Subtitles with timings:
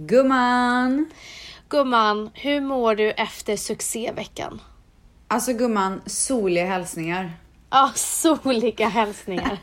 [0.00, 1.10] Gumman!
[1.68, 4.60] Gumman, hur mår du efter succéveckan?
[5.28, 7.32] Alltså gumman, soliga hälsningar.
[7.70, 9.58] Ja, soliga hälsningar.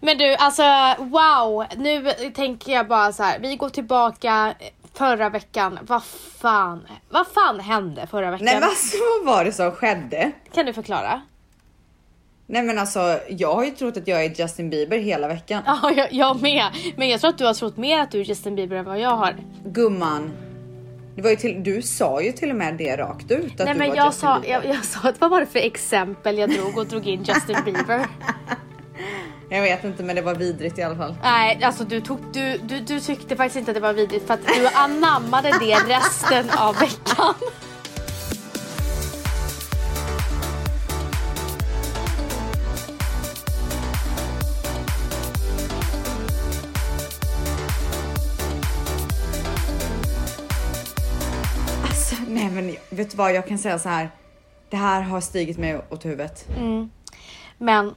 [0.00, 0.62] Men du, alltså
[0.98, 1.64] wow!
[1.76, 3.38] Nu tänker jag bara så här.
[3.38, 4.54] vi går tillbaka
[4.94, 5.78] förra veckan.
[5.82, 6.04] Vad
[6.38, 8.44] fan, vad fan hände förra veckan?
[8.44, 10.32] Nej alltså, vad var det som skedde?
[10.54, 11.22] Kan du förklara?
[12.52, 15.62] Nej men alltså, jag har ju trott att jag är Justin Bieber hela veckan.
[15.66, 16.64] Ja, jag, jag med.
[16.96, 19.00] Men jag tror att du har trott mer att du är Justin Bieber än vad
[19.00, 19.36] jag har.
[19.64, 20.32] Gumman,
[21.16, 23.74] det var ju till, du sa ju till och med det rakt ut att Nej
[23.74, 24.54] du men var jag Justin sa, Bieber.
[24.54, 27.56] jag, jag sa att vad var det för exempel jag drog och drog in Justin
[27.64, 28.06] Bieber?
[29.50, 31.14] Jag vet inte men det var vidrigt i alla fall.
[31.22, 34.34] Nej, alltså du, tog, du, du, du tyckte faktiskt inte att det var vidrigt för
[34.34, 37.34] att du anammade det resten av veckan.
[52.92, 54.10] vet du vad jag kan säga så här.
[54.70, 56.46] Det här har stigit mig åt huvudet.
[57.58, 57.94] Men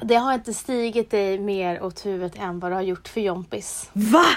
[0.00, 3.90] det har inte stigit dig mer åt huvudet än vad det har gjort för Jompis.
[3.92, 4.24] Va?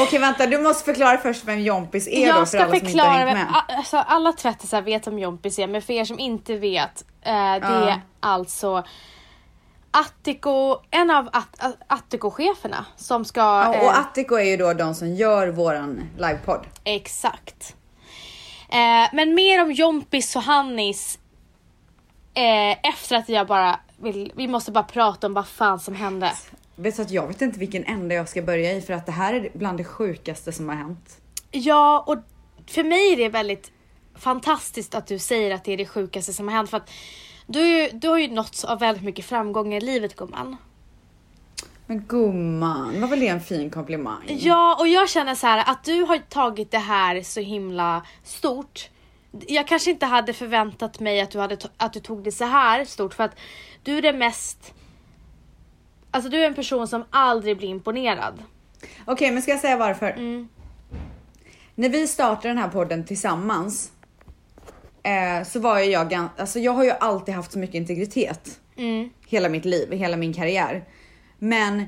[0.00, 2.86] Okej vänta, du måste förklara först vem Jompis är då Jag för ska alla som
[2.88, 3.54] inte har hängt vem, med.
[3.68, 7.58] alltså, alla tvättisar vet om Jompis är, men för er som inte vet, eh, det
[7.62, 7.88] Ja.
[7.90, 8.84] är alltså
[9.96, 13.40] Attiko, en av At- At- Attiko-cheferna som ska...
[13.40, 16.66] Ja, eh, och Attico är ju då de som gör våran livepodd.
[16.84, 17.76] Exakt.
[18.68, 21.18] Eh, men mer om Jompis och Hannis
[22.34, 26.32] eh, efter att jag bara vill, vi måste bara prata om vad fan som hände.
[26.76, 29.12] Vet du att jag vet inte vilken ände jag ska börja i för att det
[29.12, 31.20] här är bland det sjukaste som har hänt.
[31.50, 32.16] Ja, och
[32.66, 33.72] för mig är det väldigt
[34.18, 36.90] fantastiskt att du säger att det är det sjukaste som har hänt för att
[37.46, 40.56] du, du har ju nåtts av väldigt mycket framgångar i livet gumman.
[41.86, 44.22] Men gumman, var väl det en fin komplimang?
[44.26, 48.90] Ja, och jag känner så här att du har tagit det här så himla stort.
[49.46, 52.84] Jag kanske inte hade förväntat mig att du, hade att du tog det så här
[52.84, 53.36] stort för att
[53.82, 54.74] du är det mest...
[56.10, 58.42] Alltså du är en person som aldrig blir imponerad.
[59.04, 60.10] Okej, men ska jag säga varför?
[60.10, 60.48] Mm.
[61.74, 63.92] När vi startade den här podden tillsammans
[65.04, 68.60] eh, så var ju jag gan- alltså jag har ju alltid haft så mycket integritet.
[68.76, 69.10] Mm.
[69.28, 70.84] Hela mitt liv, hela min karriär.
[71.38, 71.84] Men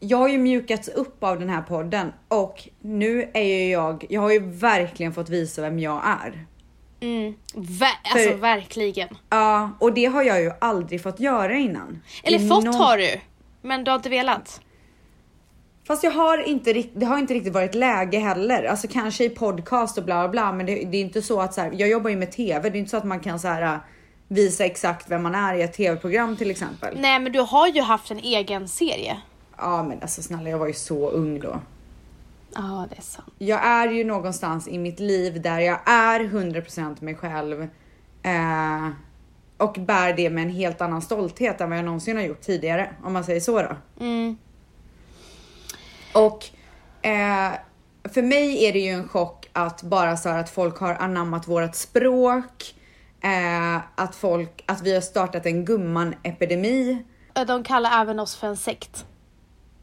[0.00, 4.20] jag har ju mjukats upp av den här podden och nu är ju jag, jag
[4.20, 6.46] har ju verkligen fått visa vem jag är.
[7.00, 7.34] Mm.
[7.54, 9.08] Ver- alltså För- verkligen.
[9.30, 12.02] Ja, och det har jag ju aldrig fått göra innan.
[12.22, 13.20] Eller fått någon- har du,
[13.62, 14.60] men du har inte velat.
[15.86, 18.64] Fast jag har inte, det har inte riktigt varit läge heller.
[18.64, 21.54] Alltså kanske i podcast och bla bla bla, men det, det är inte så att
[21.54, 22.70] så här, jag jobbar ju med TV.
[22.70, 23.80] Det är inte så att man kan så här
[24.28, 26.98] visa exakt vem man är i ett tv-program till exempel.
[27.00, 29.20] Nej men du har ju haft en egen serie.
[29.56, 31.60] Ja, men alltså snälla, jag var ju så ung då.
[32.54, 33.34] Ja det är sant.
[33.38, 37.62] Jag är ju någonstans i mitt liv där jag är 100% mig själv
[38.22, 38.88] eh,
[39.56, 42.90] och bär det med en helt annan stolthet än vad jag någonsin har gjort tidigare,
[43.04, 43.76] om man säger så då.
[44.00, 44.36] Mm.
[46.14, 46.44] Och
[47.06, 47.52] eh,
[48.14, 51.48] för mig är det ju en chock att bara så här att folk har anammat
[51.48, 52.74] vårat språk,
[53.20, 57.04] eh, att folk, att vi har startat en gumman-epidemi.
[57.46, 59.04] De kallar även oss för en sekt.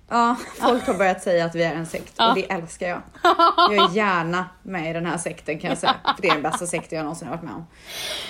[0.09, 2.29] Ja, folk har börjat säga att vi är en sekt Ja.
[2.29, 3.01] och det älskar jag.
[3.57, 6.43] Jag är gärna med i den här sekten kan jag säga, för det är den
[6.43, 7.65] bästa sekten jag någonsin har varit med om.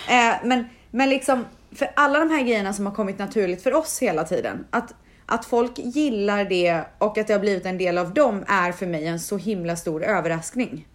[0.08, 1.46] Eh, men, men liksom,
[1.76, 4.94] för alla de här grejerna som har kommit naturligt för oss hela tiden, att,
[5.32, 8.86] att folk gillar det och att det har blivit en del av dem är för
[8.86, 10.88] mig en så himla stor överraskning.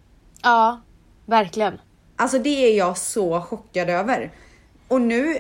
[0.42, 0.80] Ja,
[1.26, 1.78] verkligen.
[2.16, 4.30] Alltså det är jag så chockad över.
[4.88, 5.38] Och nu,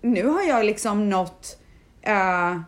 [0.00, 1.58] nu har jag liksom nått
[2.02, 2.60] eh,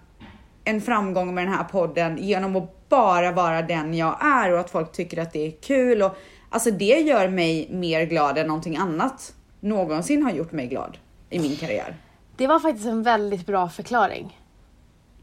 [0.65, 4.71] en framgång med den här podden genom att bara vara den jag är och att
[4.71, 6.03] folk tycker att det är kul.
[6.03, 6.17] Och,
[6.51, 10.99] alltså det gör mig mer glad än någonting annat någonsin har gjort mig glad
[11.31, 11.97] i min karriär.
[12.37, 14.42] Det var faktiskt en väldigt bra förklaring.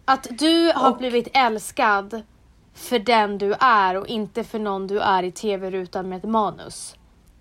[0.10, 2.22] Att du har Och- blivit älskad
[2.74, 6.96] för den du är och inte för någon du är i tv-rutan med ett manus.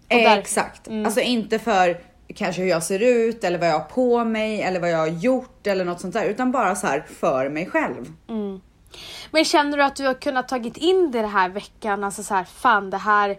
[0.08, 0.86] Där- Exakt.
[0.88, 1.04] Mm.
[1.06, 2.00] Alltså inte för
[2.34, 5.06] kanske hur jag ser ut eller vad jag har på mig eller vad jag har
[5.06, 8.12] gjort eller något sånt där utan bara så här för mig själv.
[9.30, 12.04] Men känner du att du har kunnat tagit in det den här veckan?
[12.04, 13.38] Alltså så här, fan det här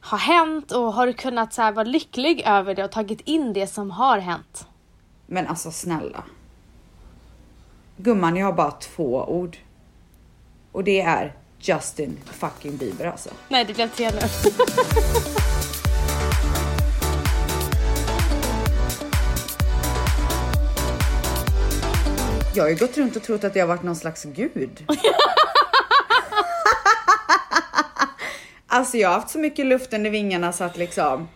[0.00, 3.52] har hänt och har du kunnat så här, vara lycklig över det och tagit in
[3.52, 4.66] det som har hänt?
[5.26, 6.24] Men alltså snälla.
[8.02, 9.56] Gumman, jag har bara två ord.
[10.72, 13.30] Och det är Justin fucking Bieber alltså.
[13.48, 14.18] Nej, det blev tre nu.
[22.54, 24.86] jag har ju gått runt och trott att jag har varit någon slags gud.
[28.66, 31.28] alltså jag har haft så mycket luft under vingarna så att liksom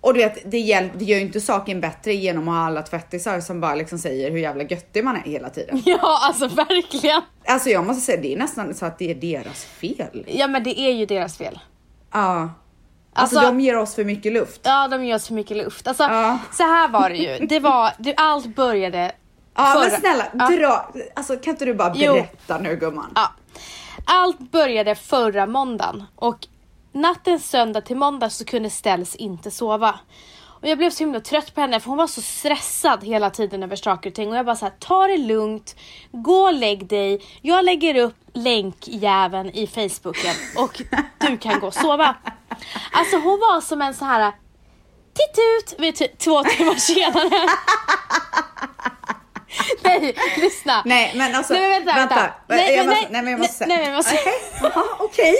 [0.00, 2.82] och du vet, det, hjälp, det gör ju inte saken bättre genom att ha alla
[2.82, 5.82] tvättisar som bara liksom säger hur jävla göttig man är hela tiden.
[5.86, 7.22] Ja, alltså verkligen.
[7.46, 10.24] Alltså jag måste säga, det är nästan så att det är deras fel.
[10.26, 11.58] Ja, men det är ju deras fel.
[12.12, 12.50] Ja.
[13.12, 14.60] Alltså, Alltså- de ger oss för mycket luft.
[14.64, 15.86] Ja, de ger oss för mycket luft.
[15.86, 16.38] Alltså, Ja.
[16.52, 17.46] så här var det ju.
[17.46, 19.12] Det var, det, allt började
[19.54, 20.48] Ja men förra- snälla, Ja.
[20.56, 22.12] dra, alltså kan inte du bara Jo.
[22.12, 23.12] berätta nu gumman?
[23.14, 23.32] Ja.
[24.04, 26.38] Allt började förra måndagen och
[26.92, 29.98] natten söndag till måndag så kunde Ställs inte sova.
[30.62, 33.62] Och jag blev så himla trött på henne för hon var så stressad hela tiden
[33.62, 35.76] över saker och ting och jag bara så här, ta det lugnt,
[36.12, 40.82] gå och lägg dig, jag lägger upp länkjäveln i Facebooken och
[41.18, 42.16] du kan gå och sova.
[42.92, 44.32] Alltså hon var som en så här
[45.14, 47.30] titt ut ty- två timmar senare.
[49.84, 50.82] Nej, lyssna.
[50.84, 52.34] Nej men alltså, Nej, men vänta, vänta.
[52.48, 54.16] Nej, måste, nej, nej men jag måste nej, nej, men jag måste-
[54.62, 55.34] Jaha, okej.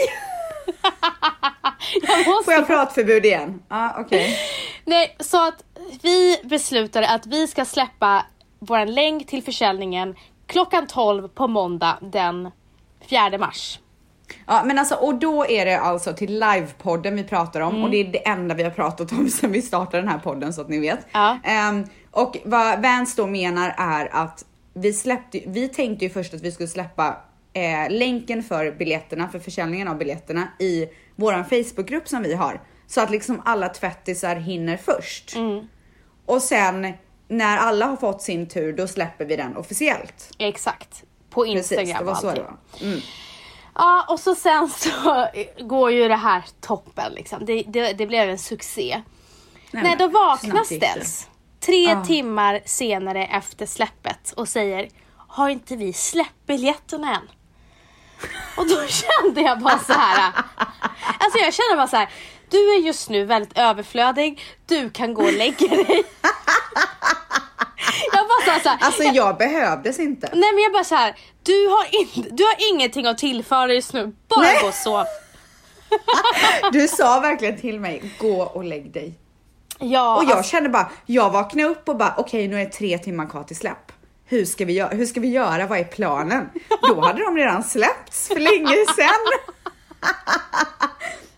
[2.01, 3.61] Jag måste Får jag pratförbud igen?
[3.69, 4.37] Ja okej.
[4.85, 5.63] Nej, så att
[6.01, 8.25] vi beslutade att vi ska släppa
[8.59, 10.15] vår länk till försäljningen
[10.47, 12.51] klockan 12 på måndag den
[13.09, 13.79] 4 mars.
[14.47, 17.97] Ja men alltså och då är det alltså till livepodden vi pratar om och det
[17.97, 20.69] är det enda vi har pratat om sen vi startade den här podden så att
[20.69, 21.07] ni vet.
[21.11, 21.37] Ja.
[21.43, 26.41] Ehm, och vad Vans då menar är att vi släppte, vi tänkte ju först att
[26.41, 27.17] vi skulle släppa
[27.53, 32.61] eh, länken för biljetterna, för försäljningen av biljetterna i våran Facebookgrupp som vi har.
[32.87, 35.35] Så att liksom alla tvättisar hinner först.
[36.25, 36.93] Och sen
[37.27, 40.31] när alla har fått sin tur, då släpper vi den officiellt.
[40.37, 41.03] Exakt.
[41.29, 42.45] På Instagram Precis, det var så det allting.
[42.81, 42.87] var.
[42.87, 42.99] Mm.
[43.75, 45.27] Ja, och så sen så
[45.59, 47.45] går ju det här toppen liksom.
[47.45, 49.01] Det, det, det blev en succé.
[49.71, 50.65] Nej, Nej, då vaknar det.
[50.65, 51.27] Ställs
[51.59, 52.05] tre Ja.
[52.05, 57.29] timmar senare efter släppet och säger Har inte vi släppt biljetterna än?
[58.57, 60.31] Och då kände jag bara så här.
[61.19, 62.09] Alltså jag kände bara så här.
[62.49, 64.41] Du är just nu väldigt överflödig.
[64.65, 66.03] Du kan gå och lägga dig.
[68.13, 68.77] Jag bara så här.
[68.81, 70.29] Alltså jag behövdes inte.
[70.33, 71.15] Nej men jag bara så här.
[71.43, 74.15] Du har, in, du har ingenting att tillföra just nu.
[74.27, 74.57] Bara Nej.
[74.61, 75.05] gå och sov.
[76.71, 79.13] Du sa verkligen till mig, gå och lägg dig.
[79.79, 82.71] Ja, Och jag alltså, kände bara, jag vaknade upp och bara, okej nu är det
[82.71, 83.90] tre timmar kvar till släpp.
[84.31, 84.89] Hur ska, vi göra?
[84.89, 85.67] Hur ska vi göra?
[85.67, 86.49] Vad är planen?
[86.81, 89.27] Då hade de redan släppts för länge sedan.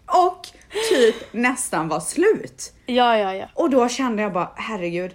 [0.28, 0.48] och
[0.90, 2.74] typ nästan var slut.
[2.86, 3.46] ja, ja, ja.
[3.54, 5.12] Och då kände jag bara, herregud.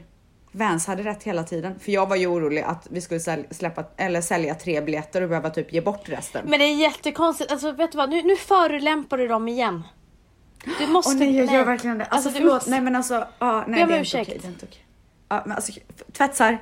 [0.53, 1.79] Vans hade rätt hela tiden.
[1.79, 3.21] För jag var ju orolig att vi skulle
[3.51, 6.45] släppa, eller sälja tre biljetter och behöva typ ge bort resten.
[6.49, 7.53] Men det är jättekonstigt.
[7.53, 8.11] Alltså vet du vad?
[8.11, 9.83] Nu, nu förolämpar du dem igen.
[10.79, 11.11] Du måste...
[11.13, 12.05] Åh nej, jag gör verkligen det.
[12.05, 14.25] Alltså, Alltså, förlåt, måste- nej men alltså, ja, nej det är okej.
[14.43, 14.85] Det är inte okej.
[15.29, 15.73] Ja, men alltså,
[16.13, 16.59] tvättsar.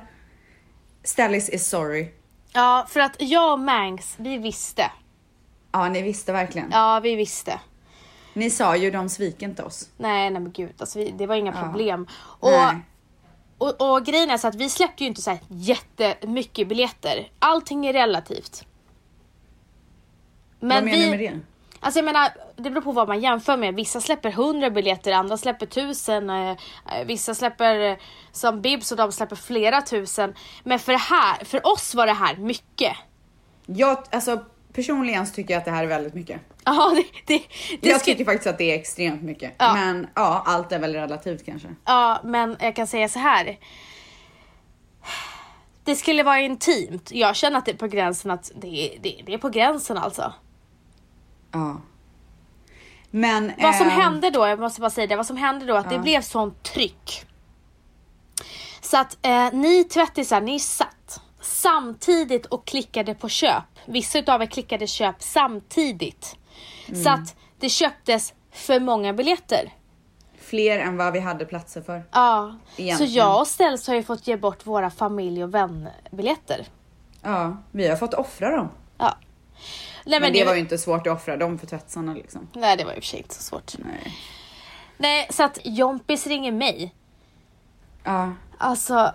[1.07, 2.07] Stellis is sorry.
[2.53, 4.91] Ja, för att jag och Mangs, vi visste.
[5.71, 6.69] Ja, ni visste verkligen.
[6.71, 7.59] Ja, vi visste.
[8.33, 9.89] Ni sa ju de sviker inte oss.
[9.97, 11.61] Nej, nej men gud, alltså, vi, det var inga Ja.
[11.63, 12.07] problem.
[12.19, 12.77] Och, Nej.
[13.57, 17.31] och, och grejen är så att vi släppte ju inte så här jättemycket biljetter.
[17.39, 18.65] Allting är relativt.
[20.59, 21.39] Vad menar du med det?
[21.87, 23.75] Alltså jag menar, det beror på vad man jämför med.
[23.75, 26.29] Vissa släpper 100 biljetter, andra släpper 1000.
[26.29, 26.55] Eh, eh,
[27.05, 27.97] vissa släpper eh,
[28.31, 30.33] som Bibs och de släpper flera tusen.
[30.63, 32.93] Men för det här, för oss var det här mycket.
[33.65, 36.41] Jag, alltså personligen så tycker jag att det här är väldigt mycket.
[36.65, 36.91] Ja,
[37.25, 37.43] det, det,
[37.81, 39.53] det jag tycker faktiskt att det är extremt mycket.
[39.57, 39.73] Ja.
[39.73, 41.67] Men ja, allt är väl relativt kanske.
[41.85, 43.57] Ja, men jag kan säga så här.
[45.83, 47.11] Det skulle vara intimt.
[47.11, 50.33] Jag känner att det är på gränsen att det det, det är på gränsen alltså.
[51.57, 51.81] Ja.
[53.11, 55.75] Men Vad som ehm, hände då, jag måste bara säga det, vad som hände då
[55.75, 56.01] att det Ja.
[56.01, 57.25] blev sånt tryck.
[58.81, 63.63] Så att eh, ni tvättisar, ni satt samtidigt och klickade på köp.
[63.85, 66.35] Vissa utav er klickade köp samtidigt.
[66.87, 67.03] Mm.
[67.03, 69.73] Så att det köptes för många biljetter.
[70.39, 72.03] Fler än vad vi hade platser för.
[72.11, 73.13] Ja, så Egentligen.
[73.13, 76.65] jag och Ställs har ju fått ge bort våra familj och vänbiljetter.
[77.21, 78.69] Ja, vi har fått offra dem.
[78.97, 79.17] Ja.
[80.07, 82.47] Nej, Men, det nu- var ju inte svårt att offra dem för tvättsarna liksom.
[82.53, 83.73] Nej, det var i och för sig inte så svårt.
[83.77, 84.13] Nej.
[84.97, 86.95] Nej, så att Jompis ringer mig.
[88.03, 88.33] Ja.
[88.57, 89.13] Alltså,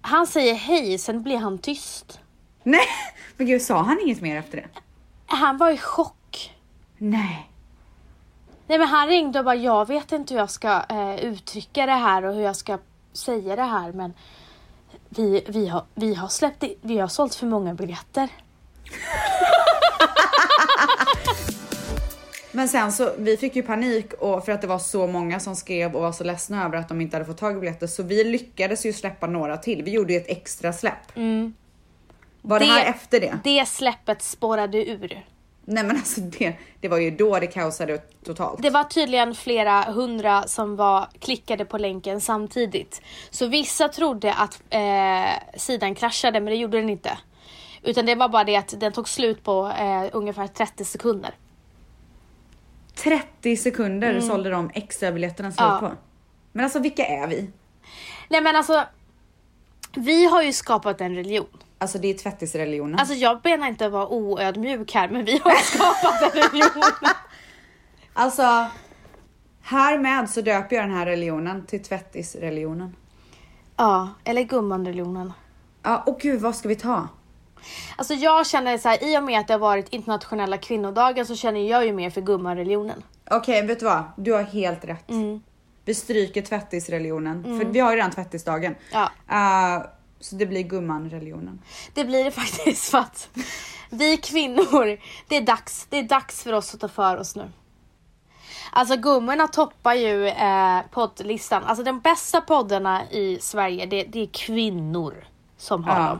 [0.00, 2.20] han säger hej, sen blir han tyst.
[2.62, 2.86] Nej,
[3.36, 4.68] men gud sa han inget mer efter det?
[5.26, 6.52] Han var i chock.
[6.98, 7.50] Nej.
[8.66, 11.92] Nej men han ringde och bara, jag vet inte hur jag ska eh, uttrycka det
[11.92, 12.78] här och hur jag ska
[13.12, 14.14] säga det här men
[15.08, 18.28] vi, vi, har, vi har släppt, i- vi har sålt för många biljetter.
[22.52, 25.56] Men sen så, vi fick ju panik och för att det var så många som
[25.56, 28.02] skrev och var så ledsna över att de inte hade fått tag i biljetter så
[28.02, 29.82] vi lyckades ju släppa några till.
[29.82, 31.12] Vi gjorde ju ett extra släpp.
[32.42, 33.38] Var det, Det- här efter det?
[33.44, 35.24] Det släppet spårade ur.
[35.66, 38.62] Nej men alltså det, det var ju då det kaosade totalt.
[38.62, 43.02] Det var tydligen flera hundra som var klickade på länken samtidigt.
[43.30, 47.18] Så vissa trodde att eh, sidan kraschade men det gjorde den inte.
[47.84, 51.34] Utan det var bara det att den tog slut på eh, ungefär 30 sekunder.
[52.94, 55.72] 30 sekunder sålde de extra biljetterna slut Mm.
[55.82, 55.88] Ja.
[55.88, 55.94] på.
[56.52, 57.50] Men alltså vilka är vi?
[58.28, 58.84] Nej men alltså,
[59.94, 61.46] vi har ju skapat en religion.
[61.78, 62.98] Alltså det är tvättisreligionen.
[62.98, 66.82] Alltså jag menar inte att vara oödmjuk här men vi har skapat en religion.
[68.16, 68.66] Alltså,
[69.62, 72.96] härmed så döper jag den här religionen till tvättisreligionen.
[73.76, 75.32] ja, eller gumman-religionen.
[75.82, 77.08] Ja, och gud vad ska vi ta?
[77.96, 81.36] Alltså jag känner så här, i och med att det har varit internationella kvinnodagen så
[81.36, 83.02] känner jag ju mer för gumman-religionen.
[83.30, 84.04] Okej, vet du vad?
[84.16, 85.10] Du har helt rätt.
[85.10, 85.42] Mm.
[85.84, 88.74] Vi stryker tvättisreligionen, för vi har ju redan tvättisdagen.
[88.92, 89.10] Ja.
[89.30, 89.86] Eh,
[90.20, 91.62] så det blir gumman-religionen.
[91.94, 93.28] Det blir det faktiskt för att
[93.90, 97.50] vi kvinnor, det är dags, det är dags för oss att ta för oss nu.
[98.72, 101.64] Alltså gummorna toppar ju eh, poddlistan.
[101.64, 105.24] Alltså de bästa poddarna i Sverige, det, det är kvinnor
[105.56, 106.08] som har Ja.
[106.08, 106.18] dem.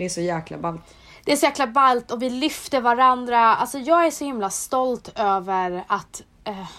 [0.00, 0.80] Det är så jäkla ballt.
[1.24, 3.38] Det är så jäkla ballt och vi lyfter varandra.
[3.38, 6.70] Alltså jag är så himla stolt över att, eh,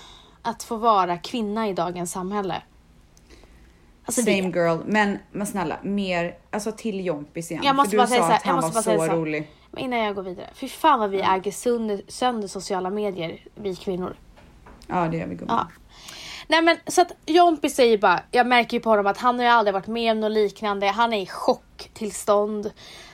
[0.42, 2.62] att få vara kvinna i dagens samhälle.
[4.06, 4.78] Alltså Same det, girl.
[4.86, 7.64] Men, men snälla, mer, alltså till Jompis igen.
[7.66, 9.16] Jag måste för bara du säga sa att jag han måste var så säga så.
[9.16, 9.52] rolig.
[9.72, 10.50] men innan jag går vidare.
[10.54, 14.16] Fy fan vad vi äger sönder, sönder sociala medier, vi kvinnor.
[14.88, 15.68] Ja, det gör vi gumman.
[15.70, 15.82] Ja.
[16.48, 19.46] Nej men så att Jompi säger bara, jag märker ju på honom att han har
[19.46, 20.88] ju aldrig varit med om något liknande.
[20.88, 22.72] Han är i chocktillstånd.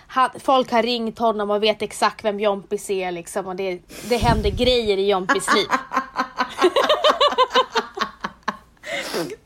[0.08, 4.18] Han, folk har ringt honom och vet exakt vem Jompis är liksom och det, det
[4.18, 5.68] händer grejer i Jompis liv.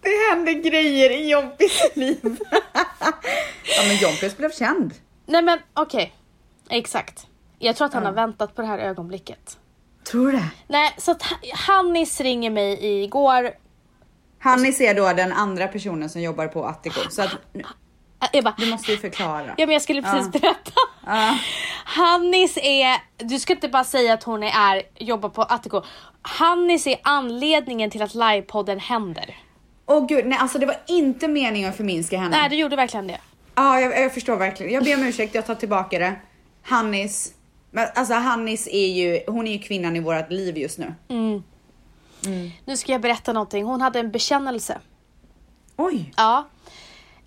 [0.02, 2.20] Det hände grejer i Jompis liv.
[3.78, 4.94] ja, men Jompis blev känd.
[5.26, 6.14] Nej men okej,
[6.70, 7.28] exakt.
[7.60, 9.58] Jag tror att han har väntat på det här ögonblicket.
[10.04, 10.46] Tror du det?
[10.68, 13.52] Nej, så att Ha- Hannis ringer mig igår.
[14.40, 17.00] Hannis är då den andra personen som jobbar på Attico.
[17.10, 17.32] Så att,
[18.34, 19.46] Jag bara, du måste ju förklara.
[19.58, 20.40] ja men jag skulle precis Ja.
[20.40, 20.72] berätta.
[21.06, 21.38] Ja.
[21.86, 25.82] Hannis är, du ska inte bara säga att hon är, jobbar på Attico.
[26.22, 29.38] Hannis är anledningen till att livepodden händer.
[29.86, 32.38] Åh gud, nej alltså det var inte meningen att förminska henne.
[32.38, 33.18] Nej, du gjorde verkligen det.
[33.56, 34.74] Ja, jag, jag förstår verkligen.
[34.74, 36.14] Jag ber om ursäkt, jag tar tillbaka det.
[36.64, 37.34] Hannis.
[37.72, 40.94] Men alltså Hannis är ju, hon är ju kvinnan i vårt liv just nu.
[42.66, 43.64] Nu ska jag berätta någonting.
[43.66, 44.78] Hon hade en bekännelse.
[45.78, 46.14] Oj.
[46.18, 46.48] Ja.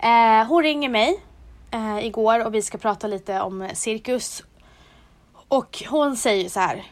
[0.04, 1.22] Eh, hon ringer mig
[1.70, 4.42] eh, igår och vi ska prata lite om cirkus.
[5.48, 6.84] Och hon säger så här.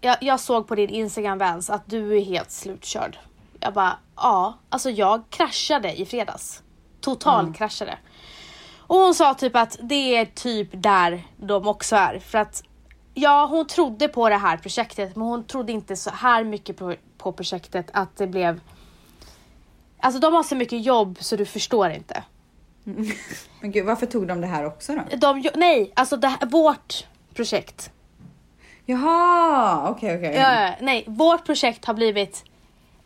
[0.00, 3.18] Jag, jag såg på din Instagram Vans att du är helt slutkörd.
[3.60, 6.62] Jag bara, ja, alltså jag kraschade i fredags.
[7.00, 7.98] Total kraschade.
[8.76, 12.18] Och hon sa typ att det är typ där de också är.
[12.18, 12.62] För att
[13.14, 16.94] ja, hon trodde på det här projektet men hon trodde inte så här mycket på,
[17.18, 18.60] på projektet att det blev
[20.00, 22.22] Alltså de har så mycket jobb så du förstår inte.
[23.60, 25.16] Men gud, varför tog de det här också då?
[25.16, 27.90] De, nej, alltså det här, vårt projekt.
[28.86, 30.34] Jaha, okej okej.
[30.34, 32.44] Ja, ja, nej, vårt projekt har blivit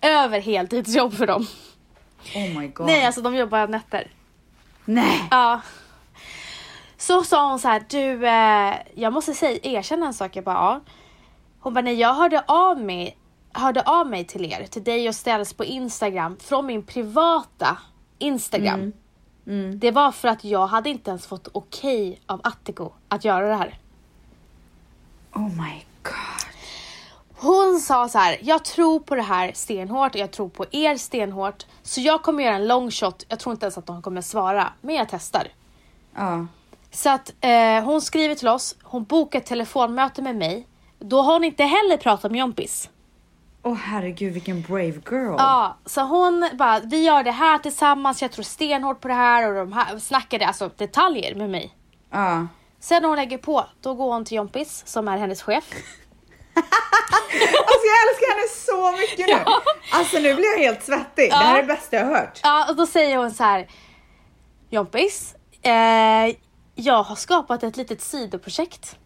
[0.01, 1.47] över heltidsjobb för dem.
[2.35, 2.87] Oh my god.
[2.87, 4.11] Nej, alltså de jobbar nätter.
[4.85, 5.23] Nej.
[5.31, 5.61] Ja.
[6.97, 10.37] Så sa hon så här, du, eh, jag måste säga, erkänna en sak.
[10.37, 10.81] Jag bara, ja.
[11.61, 13.17] Hon bara, när jag hörde av mig,
[13.53, 17.79] hörde av mig till er, till dig och Ställs på Instagram, från min privata
[18.19, 18.93] Instagram.
[19.75, 23.55] Det var för att jag hade inte ens fått okej av Attico att göra det
[23.55, 23.79] här.
[25.35, 26.47] Oh my god.
[27.39, 31.67] Hon sa så här, jag tror på det här stenhårt, jag tror på er stenhårt.
[31.83, 34.73] Så jag kommer göra en long shot, jag tror inte ens att de kommer svara,
[34.81, 35.49] men jag testar.
[36.15, 36.47] Ja.
[36.91, 40.67] Så att eh, hon skriver till oss, hon bokar ett telefonmöte med mig.
[40.99, 42.91] Då har hon inte heller pratat med Jompis.
[43.67, 45.35] Åh herregud vilken brave girl.
[45.39, 49.49] Ja, så hon bara, vi gör det här tillsammans, jag tror stenhårt på det här
[49.49, 51.75] och de här snackade alltså detaljer med mig.
[52.11, 52.47] Ja.
[52.81, 55.65] Sen när hon lägger på, då går hon till Jompis som är hennes chef.
[57.69, 59.53] Alltså jag älskar henne så mycket nu.
[59.93, 61.31] Alltså nu blir jag helt svettig.
[61.31, 62.41] Det här är det bästa jag har hört.
[62.43, 63.67] Ja, och då säger hon så här.
[64.71, 66.37] Jompis, eh,
[66.75, 68.97] jag har skapat ett litet sidoprojekt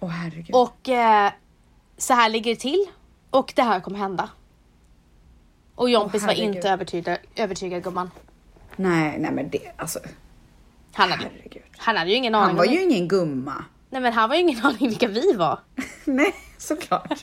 [0.00, 0.54] Åh herregud.
[0.54, 1.32] och eh,
[1.98, 2.86] så här ligger det till
[3.30, 4.28] och det här kommer hända.
[5.74, 8.10] Och Jompis Åh, var inte övertygad, övertygad gumman.
[8.76, 9.98] Nej, nej men det, alltså.
[10.92, 11.62] Han hade, Herregud.
[11.76, 13.64] han hade ju ingen aning Han var ju ingen gumma.
[13.90, 15.58] Nej men han var ju ingen aning vilka vi var.
[16.04, 17.22] Nej, såklart.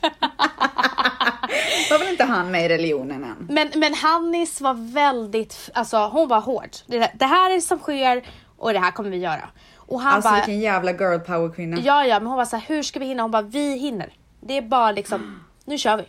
[1.91, 3.47] Var väl inte han med i religionen än?
[3.49, 6.69] Men, men Hannis var väldigt, alltså hon var hård.
[6.87, 8.25] Det, det här är det som sker
[8.57, 9.49] och det här kommer vi göra.
[9.75, 11.77] Och han Alltså bara, vilken jävla girl power kvinna.
[11.81, 13.21] ja ja, men hon var så här, hur ska vi hinna?
[13.23, 14.13] Hon bara, vi hinner.
[14.41, 16.03] Det är bara liksom, nu kör vi.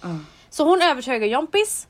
[0.00, 0.08] Ja.
[0.50, 1.88] Så hon övertygar Jompis.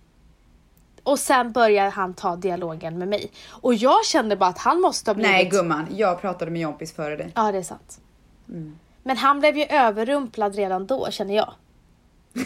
[1.02, 3.32] Och sen börjar han ta dialogen med mig.
[3.48, 5.32] Och jag kände bara att han måste ha blivit...
[5.32, 7.32] Nej gumman, jag pratade med Jompis före dig.
[7.34, 8.00] Ja, det är sant.
[9.02, 11.54] Men han blev ju överrumplad redan då känner jag.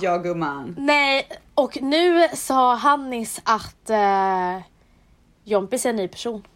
[0.00, 0.74] Ja gumman.
[0.78, 4.62] Nej, och nu sa Hannis att uh,
[5.44, 6.46] Jompis är en ny person.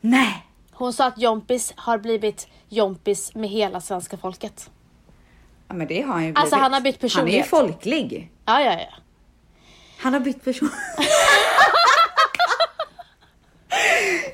[0.00, 0.45] Nej!
[0.78, 4.70] Hon sa att Jompis har blivit Jompis med hela svenska folket.
[5.68, 6.38] Ja men det har han ju blivit.
[6.38, 7.46] Alltså, han har bytt Han är ju personlighet.
[7.46, 8.30] folklig.
[8.44, 8.94] Ja, ja, ja.
[9.98, 10.68] Han har bytt person.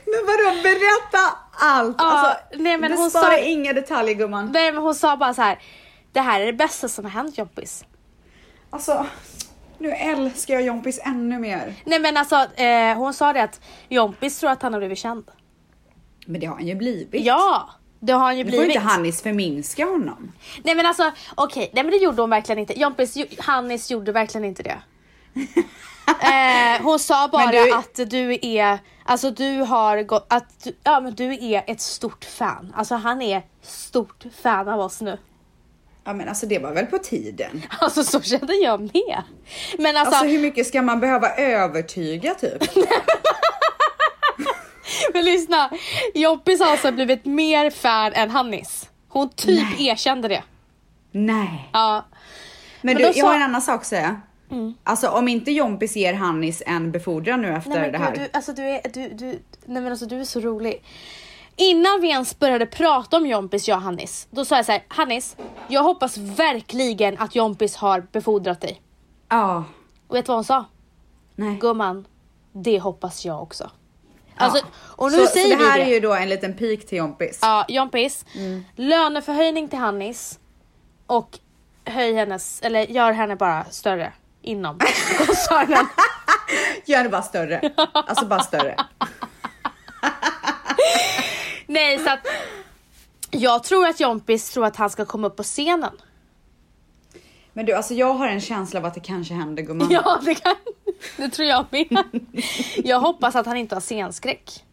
[0.06, 1.96] men vadå, berätta allt!
[1.98, 4.50] Ja, alltså, nej, men hon sa- inga detaljer gumman.
[4.52, 5.58] Nej, men hon sa bara så här.
[6.12, 7.84] Det här är det bästa som har hänt Jompis.
[8.70, 9.06] Alltså,
[9.78, 11.74] nu älskar jag Jompis ännu mer.
[11.84, 15.30] Nej men alltså eh, hon sa det att Jompis tror att han har blivit känd.
[16.26, 17.24] Men det har han ju blivit.
[17.24, 18.76] Ja, det har han ju Nu får blivit.
[18.76, 20.32] inte Hannis förminska honom.
[20.62, 22.80] Nej men alltså okej, nej men det gjorde hon verkligen inte.
[22.80, 24.78] Jompis, Hannis gjorde verkligen inte det.
[26.22, 31.00] eh, hon sa bara du- att du är, alltså du har gått, att du, ja
[31.00, 32.72] men du är ett stort fan.
[32.76, 35.18] Alltså han är stort fan av oss nu.
[36.04, 37.62] Ja men alltså det var väl på tiden.
[37.80, 39.22] Alltså så kände jag med.
[39.78, 42.62] Men alltså, Alltså hur mycket ska man behöva övertyga typ?
[45.14, 45.70] men lyssna.
[46.14, 48.90] Jompis har alltså blivit mer fan än Hannis.
[49.08, 49.86] Hon typ Nej.
[49.86, 50.42] erkände det.
[51.12, 51.70] Nej.
[51.72, 52.04] Ja.
[52.80, 54.20] Men, Men du, jag har en annan sak att säga.
[54.84, 58.16] Alltså om inte Jompis ger Hannis en befordran nu efter Nej men det här.
[58.16, 60.82] du, alltså du är, du, du, nej men alltså du är så rolig.
[61.56, 64.84] Innan vi ens började prata om Jompis, jag och Hannis, då sa jag så här,
[64.88, 65.36] Hannis,
[65.68, 68.82] jag hoppas verkligen att Jompis har befordrat dig.
[69.28, 69.64] Ja.
[70.08, 70.64] Och vet du vad hon sa?
[71.36, 71.56] Nej.
[71.60, 72.06] Gumman,
[72.52, 73.70] det hoppas jag också.
[74.36, 75.90] Alltså, och nu så, säger så det här vi det.
[75.90, 77.38] är ju då en liten pik till Jompis.
[77.42, 78.64] Ja, Jompis, Mm.
[78.76, 80.38] löneförhöjning till Hannis
[81.06, 81.38] och
[81.84, 84.78] höj hennes, eller gör henne bara större inom
[85.26, 85.86] koncernen.
[86.84, 87.70] Gör det bara större.
[87.92, 88.76] Alltså bara större.
[91.66, 92.20] Nej, så att
[93.30, 95.92] jag tror att Jompis tror att han ska komma upp på scenen.
[97.52, 99.88] Men du alltså jag har en känsla av att det kanske händer gumman.
[99.90, 100.54] Ja, det kan
[101.16, 101.86] det tror jag med.
[102.84, 104.64] Jag hoppas att han inte har scenskräck.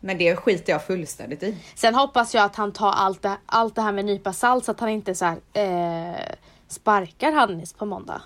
[0.00, 1.56] Men det skiter jag fullständigt i.
[1.74, 4.64] Sen hoppas jag att han tar allt det, allt det här med en nypa salt
[4.64, 6.34] så att han inte så här, eh,
[6.68, 8.22] sparkar Hannis på måndag.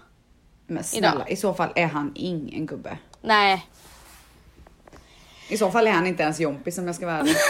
[0.67, 1.31] Men snälla, Idag.
[1.31, 2.99] i så fall är han ingen gubbe.
[3.23, 3.67] Nej,
[5.49, 7.35] I så fall är han inte ens Jompis om jag ska vara ärlig.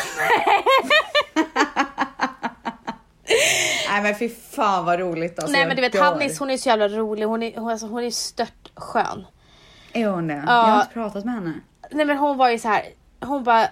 [3.89, 5.53] Nej men fy fan vad roligt alltså.
[5.53, 6.03] nej men du vet dör.
[6.03, 9.27] Hannis hon är så jävla rolig, hon är, hon, alltså, hon är stört skön.
[9.97, 10.35] Är hon det?
[10.35, 10.53] Jag Ja.
[10.53, 11.53] har inte pratat med henne.
[11.91, 12.83] Nej men hon var ju så här,
[13.21, 13.69] hon bara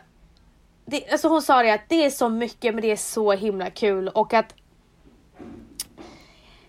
[0.87, 3.71] det, alltså hon sa det att det är så mycket men det är så himla
[3.71, 4.55] kul och att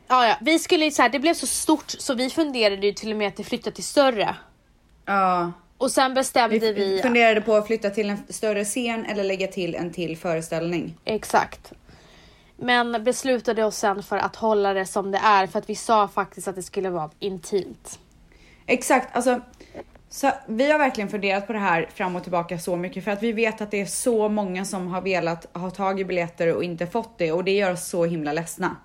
[0.07, 2.93] Ja, ja, vi skulle ju så här, det blev så stort så vi funderade ju
[2.93, 4.35] till och med att flytta till större.
[5.05, 5.51] Ja.
[5.77, 9.47] Och sen bestämde Vi vi, funderade på att flytta till en större scen eller lägga
[9.47, 10.97] till en till föreställning.
[11.05, 11.73] exakt.
[12.57, 16.07] Men beslutade oss sen för att hålla det som det är för att vi sa
[16.07, 17.99] faktiskt att det skulle vara intimt.
[18.67, 19.41] Exakt, alltså.
[20.10, 23.23] Så vi har verkligen funderat på det här fram och tillbaka så mycket för att
[23.23, 26.63] vi vet att det är så många som har velat ha tag i biljetter och
[26.63, 28.75] inte fått det och det gör oss så himla ledsna.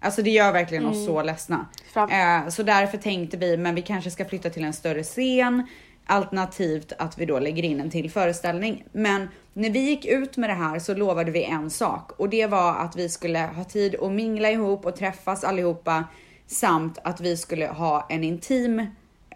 [0.00, 1.66] Alltså det gör verkligen oss så ledsna.
[1.94, 5.66] Eh, så därför tänkte vi, men vi kanske ska flytta till en större scen
[6.06, 8.84] alternativt att vi då lägger in en till föreställning.
[8.92, 12.46] Men när vi gick ut med det här så lovade vi en sak och det
[12.46, 16.04] var att vi skulle ha tid att mingla ihop och träffas allihopa
[16.46, 18.86] samt att vi skulle ha en intim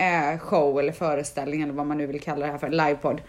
[0.01, 3.21] eh, show eller föreställning eller vad man nu vill kalla det här för, livepodd.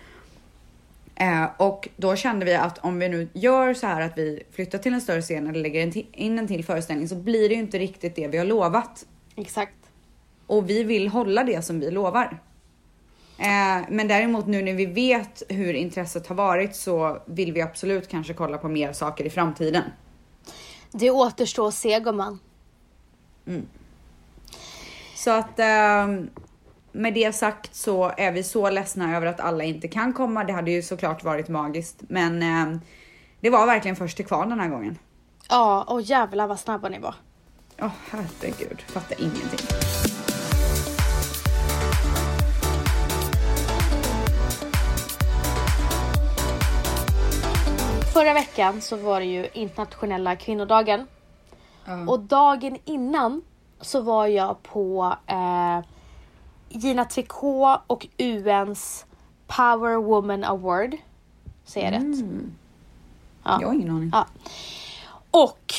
[1.15, 4.77] Eh, och då kände vi att om vi nu gör så här att vi flyttar
[4.77, 7.79] till en större scen eller lägger in en till föreställning så blir det ju inte
[7.79, 9.05] riktigt det vi har lovat.
[9.35, 9.75] Exakt.
[10.47, 12.39] Och vi vill hålla det som vi lovar.
[13.37, 18.07] Eh, men däremot nu när vi vet hur intresset har varit så vill vi absolut
[18.07, 19.83] kanske kolla på mer saker i framtiden.
[20.91, 22.39] Det återstår att se gumman.
[25.15, 26.29] Så att ehm,
[26.91, 30.43] med det sagt så är vi så ledsna över att alla inte kan komma.
[30.43, 32.81] Det hade ju såklart varit magiskt, men ehm,
[33.39, 34.97] det var verkligen först till kvarn den här gången.
[35.49, 37.15] Ja, och jävlar vad snabba ni var.
[37.81, 39.67] Åh herregud, fattar ingenting.
[48.21, 51.07] förra veckan så var det ju internationella kvinnodagen.
[51.85, 52.07] Ja.
[52.07, 53.41] Och dagen innan
[53.81, 55.79] så var jag på eh,
[56.73, 59.05] Gina Tricot och UNs
[59.47, 60.97] Power Woman Award.
[61.65, 62.25] Säger jag rätt?
[63.43, 63.57] Ja.
[63.61, 64.09] Jag har ingen aning.
[64.13, 64.27] Ja.
[65.31, 65.73] Och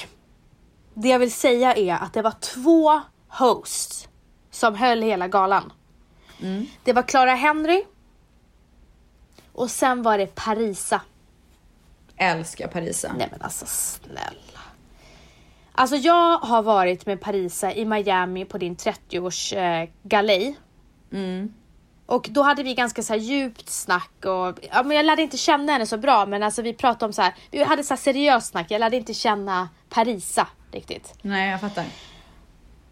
[0.95, 4.09] det jag vill säga är att det var två hosts
[4.51, 5.73] som höll hela galan.
[6.41, 6.67] Mm.
[6.85, 7.85] Det var Clara Henry
[9.53, 11.01] och sen var det Parisa.
[12.17, 13.15] Älskar Parisa.
[13.19, 14.61] Nej men alltså snälla.
[15.73, 19.89] Alltså jag har varit med Parisa i Miami på din 30-års eh.
[21.13, 21.53] Mm.
[22.07, 25.73] Och då hade vi ganska så djupt snack och ja, men jag lärde inte känna
[25.73, 28.51] henne så bra men alltså vi pratade om så här, vi hade så här seriöst
[28.51, 31.15] snack, jag lärde inte känna Parisa riktigt.
[31.23, 31.85] Nej, jag fattar.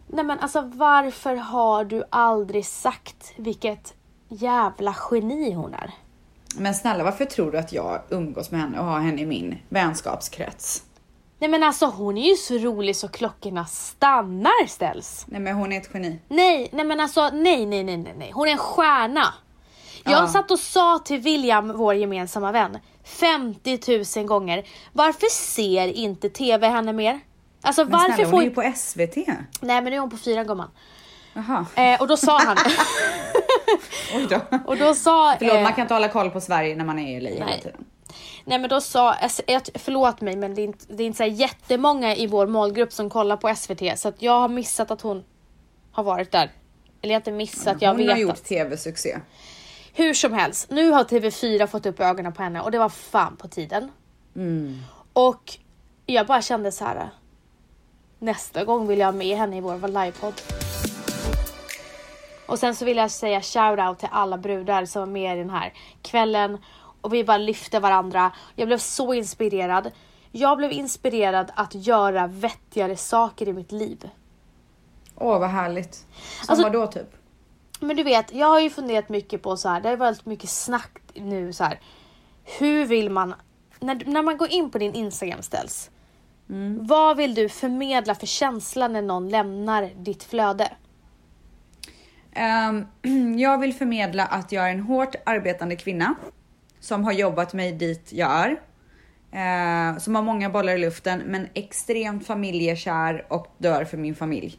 [0.07, 3.95] Nej men alltså varför har du aldrig sagt vilket
[4.29, 5.91] jävla geni hon är?
[6.57, 9.59] Men snälla, varför tror du att jag umgås med henne och har henne i min
[9.69, 10.85] vänskapskrets?
[11.41, 15.25] Nej men alltså hon är ju så rolig så klockorna stannar ställs.
[15.29, 16.19] Nej, men hon är ett geni.
[16.29, 18.31] Nej, nej men alltså nej, nej, nej, nej, nej.
[18.35, 19.35] Hon är en stjärna.
[20.05, 20.29] Jag Ja.
[20.29, 24.65] satt och sa till William, vår gemensamma vän, 50 000 gånger.
[24.93, 27.21] Varför ser inte TV henne mer?
[27.63, 28.37] Alltså Men varför snälla, får...
[28.37, 29.17] hon är ju på SVT.
[29.61, 30.71] Nej men nu är hon på fyra gumman.
[31.33, 32.57] Jaha, Eh, och då sa han...
[34.15, 34.41] oj då.
[34.67, 35.35] och då sa...
[35.39, 37.59] Förlåt, eh, man kan inte hålla koll på Sverige när man är i LA hela
[37.63, 37.85] tiden.
[38.51, 39.17] Nej men då sa,
[39.75, 43.11] förlåt mig men det är inte, det är inte så jättemånga i vår målgrupp som
[43.11, 45.25] kollar på SVT så att jag har missat att hon
[45.93, 46.51] har varit där.
[47.03, 48.45] Eller jag har inte missat, jag hon vet har gjort att.
[48.45, 49.19] tv-succé.
[49.93, 53.37] Hur som helst, nu har TV4 fått upp ögonen på henne och det var fan
[53.37, 53.91] på tiden.
[54.37, 54.79] Mm.
[55.13, 55.59] Och
[56.07, 57.11] jag bara kände så här.
[58.19, 60.35] Nästa gång vill jag ha med henne i vår livepodd.
[62.47, 65.39] Och sen så vill jag säga shout out till alla brudar som var med i
[65.39, 66.59] den här kvällen.
[67.01, 68.33] Och vi bara lyfte varandra.
[68.57, 69.91] Jag blev så inspirerad.
[70.33, 74.11] Jag blev inspirerad att göra vettigare saker i mitt liv.
[75.15, 75.95] Åh, vad härligt.
[75.95, 76.07] Som
[76.49, 77.17] Alltså- vadå typ?
[77.81, 79.81] Men du vet, jag har ju funderat mycket på så här.
[79.81, 81.81] Det har varit mycket snack nu så här.
[82.45, 83.35] Hur vill man
[83.81, 85.91] när, när man går in på din Instagram ställs.
[86.81, 90.73] Vad vill du förmedla för känsla när någon lämnar ditt flöde?
[92.33, 92.87] Ehm,
[93.39, 96.15] jag vill förmedla att jag är en hårt arbetande kvinna
[96.81, 98.51] som har jobbat mig dit jag är.
[99.33, 104.59] Eh, som har många bollar i luften men extremt familjekär och dör för min familj.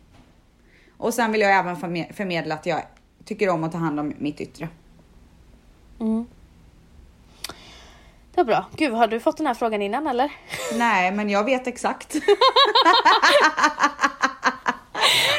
[0.98, 2.82] Och sen vill jag även förme- förmedla att jag
[3.26, 4.68] tycker om att ta hand om mitt yttre.
[8.32, 8.66] Det var bra.
[8.76, 10.32] Gud, har du fått den här frågan innan eller?
[10.78, 12.16] Nej, men jag vet exakt.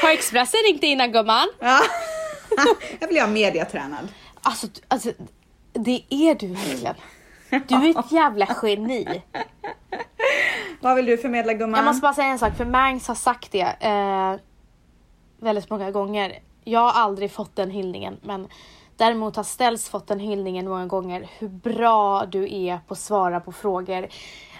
[0.03, 1.49] Har Expressen ringt innan gumman?
[1.61, 1.81] Ja.
[3.01, 4.09] jag vill ha mediatränad.
[4.41, 5.13] Alltså, alltså,
[5.73, 6.95] det är du verkligen.
[7.69, 9.23] Du är ett jävla geni.
[10.81, 11.79] Vad vill du förmedla gumman?
[11.79, 14.35] Jag måste bara säga en sak, för Mangs har sagt det eh,
[15.41, 16.39] väldigt många gånger.
[16.65, 18.49] Jag har aldrig fått den hyllningen, men
[18.97, 21.31] däremot har Ställs fått den hyllningen många gånger.
[21.39, 24.09] Hur bra du är på att svara på frågor.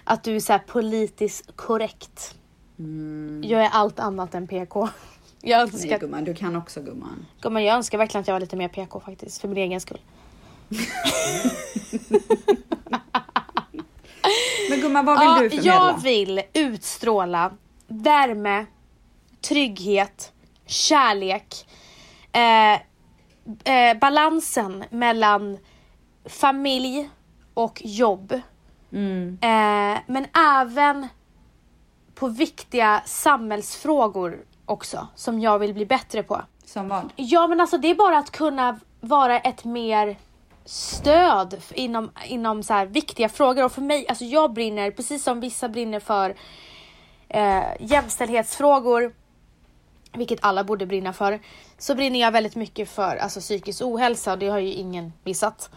[0.05, 2.35] Att du är så här politiskt korrekt.
[3.43, 4.89] Jag är allt annat än PK.
[5.41, 7.27] Jag Nej önskar, gumman, du kan också gumman.
[7.41, 10.01] gumman, jag önskar verkligen att jag var lite mer PK faktiskt, för min egen skull.
[14.71, 15.73] Men gumman, vad vill du förmedla?
[15.73, 17.53] jag vill utstråla
[17.87, 18.67] värme,
[19.41, 20.33] trygghet,
[20.67, 21.67] kärlek,
[22.33, 22.73] eh,
[23.75, 25.59] eh, balansen mellan
[26.25, 27.11] familj
[27.55, 28.41] och jobb.
[28.93, 29.39] Mm.
[29.41, 30.27] Eh, men
[30.61, 31.09] även
[32.15, 36.43] på viktiga samhällsfrågor också, som jag vill bli bättre på.
[36.65, 37.13] Som vad?
[37.17, 40.17] Ja men alltså det är bara att kunna vara ett mer
[40.65, 45.41] stöd inom, inom så här viktiga frågor och för mig, alltså jag brinner, precis som
[45.41, 46.35] vissa brinner för
[47.29, 49.13] eh, jämställdhetsfrågor,
[50.13, 51.41] vilket alla borde brinna för,
[51.79, 55.71] så brinner jag väldigt mycket för alltså, psykisk ohälsa och det har ju ingen missat.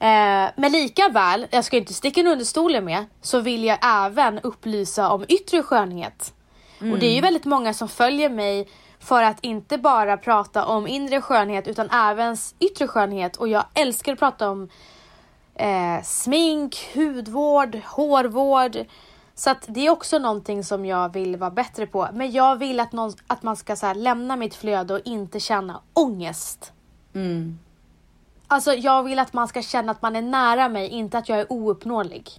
[0.00, 4.38] Eh, men lika väl, jag ska inte sticka under stolen med, så vill jag även
[4.38, 6.34] upplysa om yttre skönhet.
[6.92, 8.68] Och det är ju väldigt många som följer mig
[9.04, 14.12] för att inte bara prata om inre skönhet utan även yttre skönhet och jag älskar
[14.12, 14.68] att prata om
[15.54, 18.76] eh, smink, hudvård, hårvård.
[19.34, 22.08] Så att det är också någonting som jag vill vara bättre på.
[22.12, 25.80] Men jag vill att, någon, att man ska så lämna mitt flöde och inte känna
[25.92, 26.72] ångest.
[27.14, 27.58] Mm.
[28.46, 31.38] Alltså jag vill att man ska känna att man är nära mig, inte att jag
[31.38, 32.30] är ouppnåelig.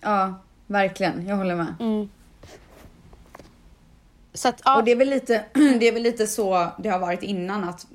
[0.00, 0.34] Ja,
[0.66, 1.26] verkligen.
[1.26, 1.74] Jag håller med.
[1.80, 2.08] Mm.
[4.38, 4.76] Så att, ja.
[4.76, 7.86] Och det är, väl lite, det är väl lite så det har varit innan att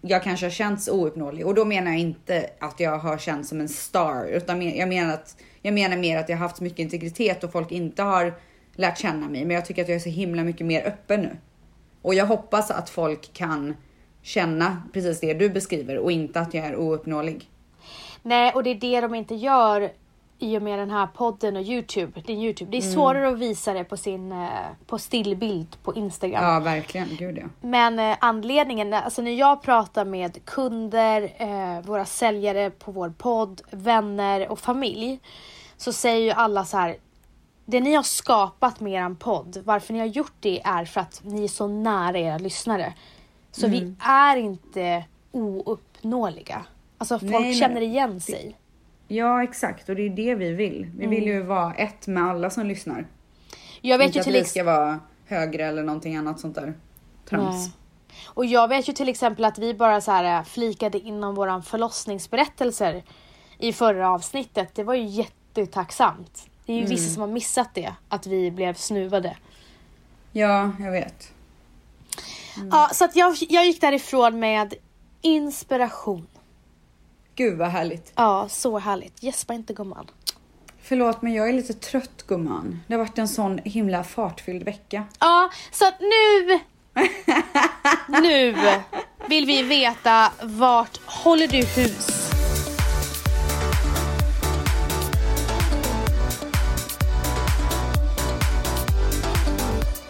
[0.00, 3.60] jag kanske har känts ouppnåelig och då menar jag inte att jag har känts som
[3.60, 7.44] en star utan jag menar att jag menar mer att jag har haft mycket integritet
[7.44, 8.34] och folk inte har
[8.74, 9.44] lärt känna mig.
[9.44, 11.36] Men jag tycker att jag är så himla mycket mer öppen nu.
[12.02, 13.76] Och jag hoppas att folk kan
[14.22, 17.50] känna precis det du beskriver och inte att jag är ouppnåelig.
[18.22, 19.90] Nej, och det är det de inte gör
[20.38, 22.20] i och med den här podden och Youtube.
[22.20, 22.70] Din Youtube.
[22.70, 24.48] Det är svårare att visa det på sin eh,
[24.86, 26.44] på stillbild på Instagram.
[26.44, 27.08] Ja, verkligen.
[27.18, 27.44] Gud ja.
[27.60, 33.62] Men eh, anledningen, alltså när jag pratar med kunder, eh, våra säljare på vår podd,
[33.70, 35.20] vänner och familj
[35.76, 36.96] så säger ju alla så här.
[37.66, 41.20] Det ni har skapat med er podd, varför ni har gjort det är för att
[41.24, 42.94] ni är så nära era lyssnare.
[43.52, 43.78] Så Mm.
[43.80, 46.64] vi är inte ouppnåeliga.
[46.98, 47.54] Alltså folk nej.
[47.54, 48.56] känner igen sig.
[49.08, 49.88] Ja, exakt.
[49.88, 50.90] Och det är det vi vill.
[50.98, 53.06] Vi vill ju vara ett med alla som lyssnar.
[53.80, 56.74] Jag vet inte ju att till vi ska vara högre eller någonting annat sånt där
[57.28, 57.66] trams.
[57.66, 57.72] Nej.
[58.26, 61.62] Och jag vet ju till exempel att vi bara så här eh, flikade inom våran
[61.62, 63.02] förlossningsberättelser
[63.58, 64.74] i förra avsnittet.
[64.74, 66.46] Det var ju jättetacksamt.
[66.66, 66.90] Det är ju Mm.
[66.90, 69.36] vissa som har missat det, att vi blev snuvade.
[70.32, 71.32] Ja, jag vet.
[72.56, 72.68] Mm.
[72.72, 74.74] Ja, så att jag, jag gick därifrån med
[75.22, 76.26] inspiration.
[77.38, 78.12] Gud vad härligt.
[78.14, 79.22] Ja, så härligt.
[79.22, 80.06] Gäspa inte gumman.
[80.82, 82.80] Förlåt men jag är lite trött gumman.
[82.86, 85.04] Det har varit en sån himla fartfylld vecka.
[85.20, 86.60] Ja, så att nu...
[88.22, 88.56] nu
[89.28, 92.30] vill vi veta vart håller du hus?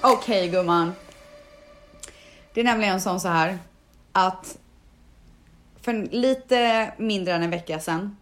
[0.01, 0.93] Okej gumman.
[2.55, 3.59] Det är nämligen som så här
[4.13, 4.59] att
[5.83, 8.17] för lite mindre än en vecka sedan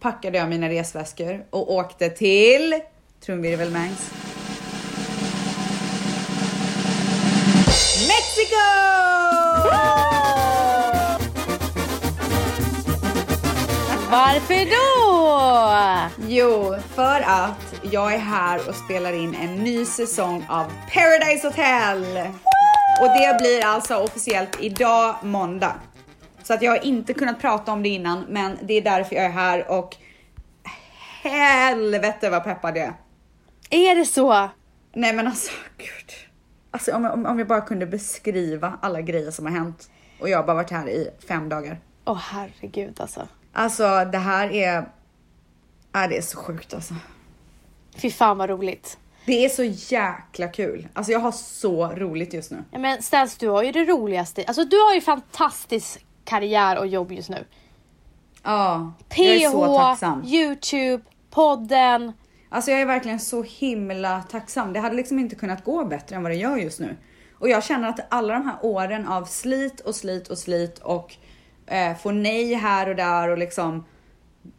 [0.00, 2.80] packade jag mina resväskor och åkte till
[3.20, 4.10] trumvirvel Mangs.
[8.08, 8.60] Mexiko!
[14.10, 16.10] Varför då?
[16.28, 22.04] Jo, för att jag är här och spelar in en ny säsong av Paradise Hotel.
[23.00, 25.74] Och det blir alltså officiellt idag måndag.
[26.50, 29.24] Så att jag har inte kunnat prata om det innan, men det är därför jag
[29.24, 29.96] är här och
[31.22, 32.94] helvete vad peppad jag är.
[33.70, 34.48] Är det så?
[34.92, 36.12] Nej men alltså, gud.
[36.70, 40.38] Alltså om, om, om jag bara kunde beskriva alla grejer som har hänt och jag
[40.38, 41.80] har bara varit här i fem dagar.
[42.04, 43.28] Åh herregud alltså.
[43.52, 44.88] Alltså det här är,
[45.92, 46.94] ja, det är så sjukt alltså.
[47.96, 48.98] Fy fan vad roligt.
[49.26, 50.88] Det är så jäkla kul.
[50.92, 52.64] Alltså jag har så roligt just nu.
[52.70, 54.44] Ja, men Stens, du har ju det roligaste.
[54.46, 57.44] Alltså du har ju fantastisk karriär och jobb just nu.
[58.42, 60.24] Ja, jag är så PH, tacksam.
[60.24, 62.12] Youtube, podden.
[62.48, 64.72] Alltså jag är verkligen så himla tacksam.
[64.72, 66.96] Det hade liksom inte kunnat gå bättre än vad det gör just nu.
[67.38, 71.16] Och jag känner att alla de här åren av slit och slit och slit och
[71.66, 73.84] eh, få nej här och där och liksom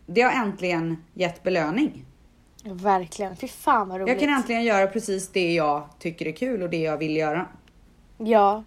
[0.05, 2.05] det har äntligen gett belöning.
[2.63, 4.13] Verkligen, fy fan vad roligt.
[4.13, 7.47] Jag kan äntligen göra precis det jag tycker är kul och det jag vill göra.
[8.17, 8.63] Ja.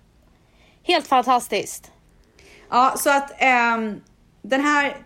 [0.83, 1.93] Helt fantastiskt.
[2.71, 4.01] Ja, så att ehm,
[4.43, 4.97] den här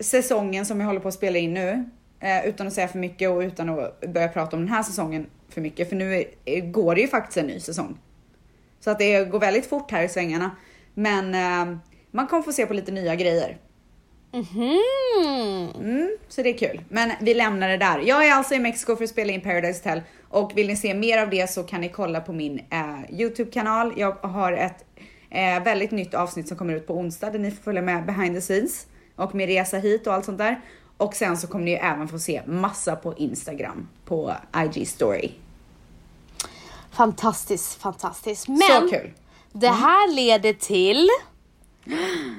[0.00, 3.30] säsongen som jag håller på att spela in nu, eh, utan att säga för mycket
[3.30, 6.94] och utan att börja prata om den här säsongen för mycket, för nu är, går
[6.94, 7.98] det ju faktiskt en ny säsong.
[8.80, 10.50] Så att det går väldigt fort här i svängarna.
[10.94, 13.58] Men ehm, man kommer få se på lite nya grejer.
[14.32, 14.80] Mhm.
[15.78, 16.80] Mm, så det är kul.
[16.88, 18.02] Men vi lämnar det där.
[18.06, 20.94] Jag är alltså i Mexiko för att spela in Paradise Hotel och vill ni se
[20.94, 23.94] mer av det så kan ni kolla på min eh, Youtube-kanal.
[23.96, 24.84] Jag har ett
[25.36, 28.34] eh, väldigt nytt avsnitt som kommer ut på onsdag där ni får följa med behind
[28.34, 30.60] the scenes och min resa hit och allt sånt där.
[30.96, 35.30] Och sen så kommer ni ju även få se massa på Instagram på IG story.
[36.90, 38.48] Fantastiskt, fantastiskt.
[38.48, 39.12] Men Så kul!
[39.52, 41.08] det här leder till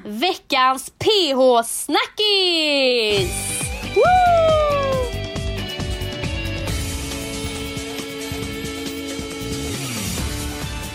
[0.05, 1.97] veckans PH-snackis!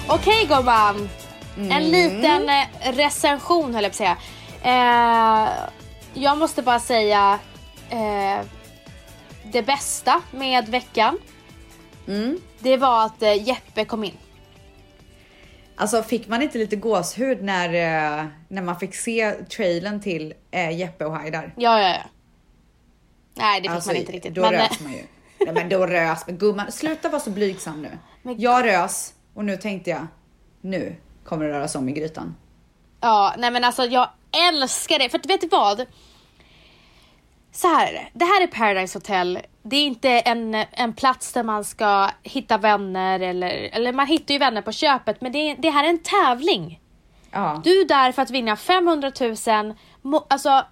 [0.08, 1.08] Okej gumman,
[1.56, 4.16] en liten eh, recension höll jag på att säga.
[4.62, 5.48] Eh,
[6.14, 7.38] jag måste bara säga
[7.90, 8.46] eh,
[9.52, 11.18] det bästa med veckan.
[12.08, 12.38] Mm.
[12.58, 14.16] Det var att eh, Jeppe kom in.
[15.76, 20.78] Alltså fick man inte lite gåshud när, eh, när man fick se trailern till eh,
[20.78, 21.54] Jeppe och Haidar?
[21.56, 22.02] Ja, ja, ja.
[23.34, 24.34] Nej, det fick Alltså, man inte riktigt.
[24.34, 25.04] Då Men, rös man ju.
[25.44, 27.98] Nej men då rös men gumman, sluta vara så blygsam nu.
[28.22, 30.06] Men- jag rös och nu tänkte jag,
[30.60, 32.34] nu kommer det röras om i grytan.
[33.00, 34.08] ja, nej men alltså jag
[34.48, 35.08] älskar det.
[35.08, 35.86] För att vet du vad?
[37.52, 38.06] Så här är det.
[38.12, 39.38] Det här är Paradise Hotel.
[39.62, 44.34] Det är inte en, en plats där man ska hitta vänner eller, eller man hittar
[44.34, 45.20] ju vänner på köpet.
[45.20, 46.80] Men det, det här är en tävling.
[47.30, 47.60] Ja.
[47.64, 50.64] Du är där för att vinna 500 000, må, alltså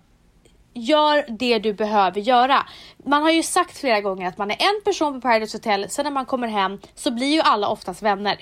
[0.74, 2.66] gör det du behöver göra.
[3.04, 6.04] Man har ju sagt flera gånger att man är en person på Paradise Hotel, sen
[6.04, 8.40] när man kommer hem så blir ju alla oftast vänner.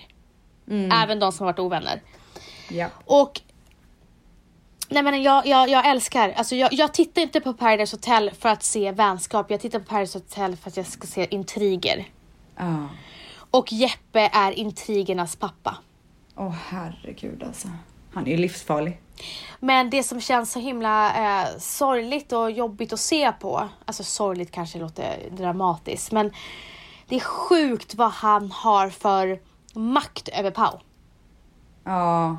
[0.92, 2.02] Även de som varit ovänner.
[2.70, 2.88] ja.
[3.04, 3.40] Och
[4.90, 8.48] Nej men jag, jag, jag älskar, alltså jag, jag tittar inte på Paradise Hotel för
[8.48, 12.04] att se vänskap, jag tittar på Paradise Hotel för att jag ska se intriger.
[12.56, 12.88] Ja.
[13.50, 15.76] Och Jeppe är intrigernas pappa.
[16.36, 17.68] Åh herregud alltså.
[18.12, 19.00] Han är ju livsfarlig.
[19.60, 24.50] Men det som känns så himla eh, sorgligt och jobbigt att se på, alltså sorgligt
[24.50, 26.32] kanske låter dramatiskt, men
[27.08, 29.40] det är sjukt vad han har för
[29.78, 30.78] makt över Pau.
[31.84, 32.38] Ja.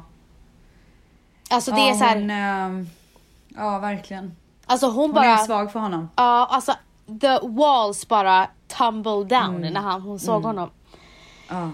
[1.50, 2.90] Alltså det är så här, Hon, ehm,
[3.56, 4.36] ja, verkligen.
[4.66, 6.10] alltså hon, Hon bara, är svag för honom.
[6.16, 6.74] ja alltså
[7.22, 8.48] the walls bara
[8.78, 10.70] tumble down när han, hon såg honom.
[11.50, 11.70] Ja.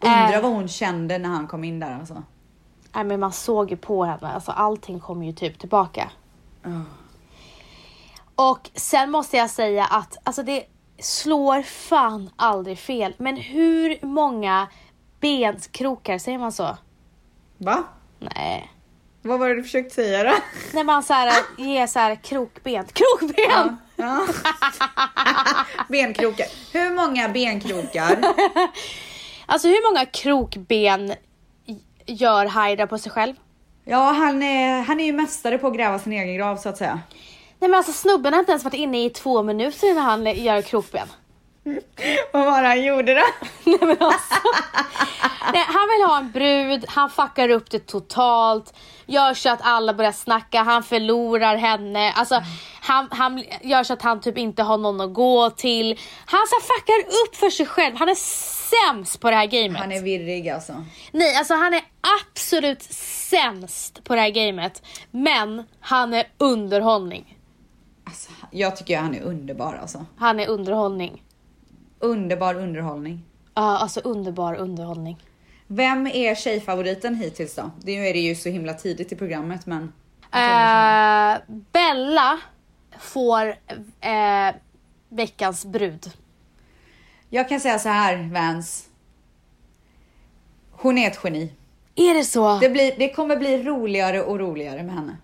[0.00, 0.42] Undrar Eh.
[0.42, 2.22] vad hon kände när han kom in där alltså.
[2.94, 6.10] Nej men man såg ju på henne, alltså allting kom ju typ tillbaka.
[6.62, 6.80] Ja.
[8.34, 10.64] Och sen måste jag säga att alltså det
[10.98, 13.14] slår fan aldrig fel.
[13.18, 14.66] Men hur många
[15.22, 16.76] benskrokar, säger man så?
[17.58, 17.84] Va?
[18.18, 18.70] Nej.
[19.22, 20.34] Vad var det du försökte säga då?
[20.74, 22.84] När man så här, ger så här krokben.
[22.84, 23.76] Krokben!
[23.96, 24.26] Ja.
[25.88, 26.46] benkrokar.
[26.72, 28.18] Hur många benkrokar?
[29.46, 31.14] Alltså hur många krokben
[32.06, 33.34] gör Haida på sig själv?
[33.84, 36.76] Ja, han är, han är ju mästare på att gräva sin egen grav så att
[36.76, 37.00] säga.
[37.58, 40.62] Nej men alltså snubben har inte ens varit inne i två minuter när han gör
[40.62, 41.08] krokben.
[42.32, 43.20] Vad var det han gjorde då?
[43.70, 44.34] Nej, men alltså.
[45.52, 48.74] Nej, han vill ha en brud, han fuckar upp det totalt,
[49.06, 52.42] gör så att alla börjar snacka, han förlorar henne, alltså
[52.80, 55.98] han, han gör så att han typ inte har någon att gå till.
[56.26, 59.80] Han så fuckar upp för sig själv, han är sämst på det här gamet.
[59.80, 60.84] Han är virrig alltså.
[61.12, 61.82] Nej, alltså han är
[62.20, 62.82] absolut
[63.30, 64.82] sämst på det här gamet.
[65.10, 67.38] Men han är underhållning.
[68.04, 68.30] alltså.
[68.50, 70.06] Jag tycker han är underbar alltså.
[70.18, 71.22] Han är underhållning.
[72.02, 73.22] Underbar underhållning.
[73.54, 75.18] Ja, alltså underbar underhållning.
[75.66, 77.70] Vem är tjejfavoriten hittills då?
[77.84, 79.92] Nu är det ju så himla tidigt i programmet men.
[80.32, 81.38] Eh,
[81.72, 82.38] Bella
[82.98, 83.48] får
[84.00, 84.54] eh,
[85.08, 86.10] veckans brud.
[87.28, 88.88] Jag kan säga så här Vans.
[90.70, 91.52] Hon är ett geni.
[91.94, 92.58] Är det så?
[92.58, 95.16] Det, blir, det kommer bli roligare och roligare med henne.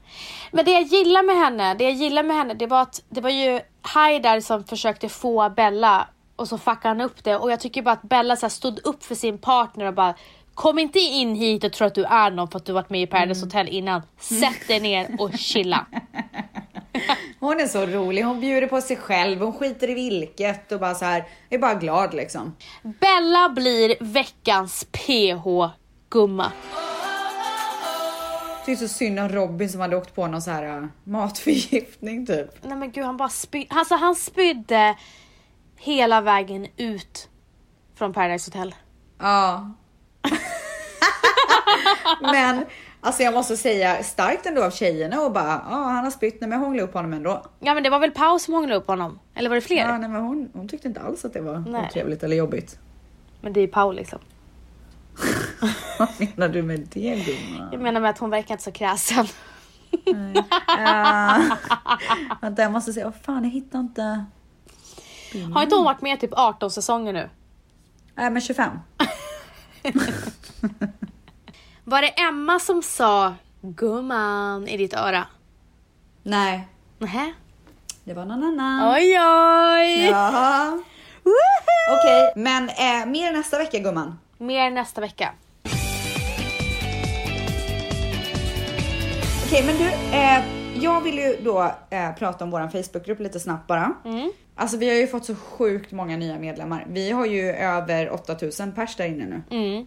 [0.52, 3.20] Men det jag gillar med henne, det jag gillar med henne, det var att det
[3.20, 6.08] var ju Haidar som försökte få Bella
[6.38, 9.04] och så fuckade han upp det och jag tycker bara att Bella så stod upp
[9.04, 10.14] för sin partner och bara
[10.58, 13.02] Kom inte in hit och tro att du är någon för att du varit med
[13.02, 14.02] i Paradise Hotel innan.
[14.18, 15.86] Sätt dig ner och chilla.
[17.40, 20.94] Hon är så rolig, hon bjuder på sig själv, hon skiter i vilket och bara
[20.94, 22.56] så här, är bara glad liksom.
[22.82, 26.52] Bella blir veckans PH-gumma.
[28.66, 32.26] Det är så synd om Robin som hade åkt på någon så här äh, matförgiftning
[32.26, 32.48] typ.
[32.62, 34.96] Nej men gud han bara spydde, alltså han spydde
[35.78, 37.28] hela vägen ut
[37.94, 38.74] från Paradise Hotel.
[39.18, 39.70] Ja.
[42.20, 42.64] Men
[43.00, 46.50] alltså jag måste säga starkt ändå av tjejerna och bara, ja han har spytt, nej
[46.50, 47.44] men hånglade upp honom ändå.
[47.60, 49.18] Ja men det var väl Pau som hånglade upp honom?
[49.34, 49.76] Eller var det fler?
[49.76, 51.86] Ja, nej, men hon, hon tyckte inte alls att det var Nej.
[51.88, 52.78] otrevligt eller jobbigt.
[53.40, 54.18] Men det är ju Pau liksom.
[55.98, 57.68] Vad menar du med det gumman?
[57.72, 59.26] Jag menar med att hon verkar inte så kräsen.
[60.66, 61.42] Ja.
[62.40, 64.24] Vänta jag måste säga, vad fan jag hittar inte.
[65.54, 67.30] Har inte hon varit med typ 18 säsonger nu?
[68.14, 68.70] Nej men 25.
[71.84, 75.26] Var det Emma som sa gumman i ditt öra?
[76.22, 77.32] Nej, Nähä?
[78.04, 78.94] det var någon annan.
[78.94, 80.06] Oj oj!
[80.06, 80.78] Ja.
[81.90, 84.18] Okej, men eh, mer nästa vecka gumman.
[84.38, 85.32] Mer nästa vecka.
[89.46, 90.44] Okej, men du, eh,
[90.84, 93.92] jag vill ju då eh, prata om våran Facebookgrupp lite snabbt bara.
[94.04, 94.32] Mm.
[94.60, 96.86] Alltså vi har ju fått så sjukt många nya medlemmar.
[96.90, 99.42] Vi har ju över 8000 pers där inne nu.
[99.56, 99.86] Mm.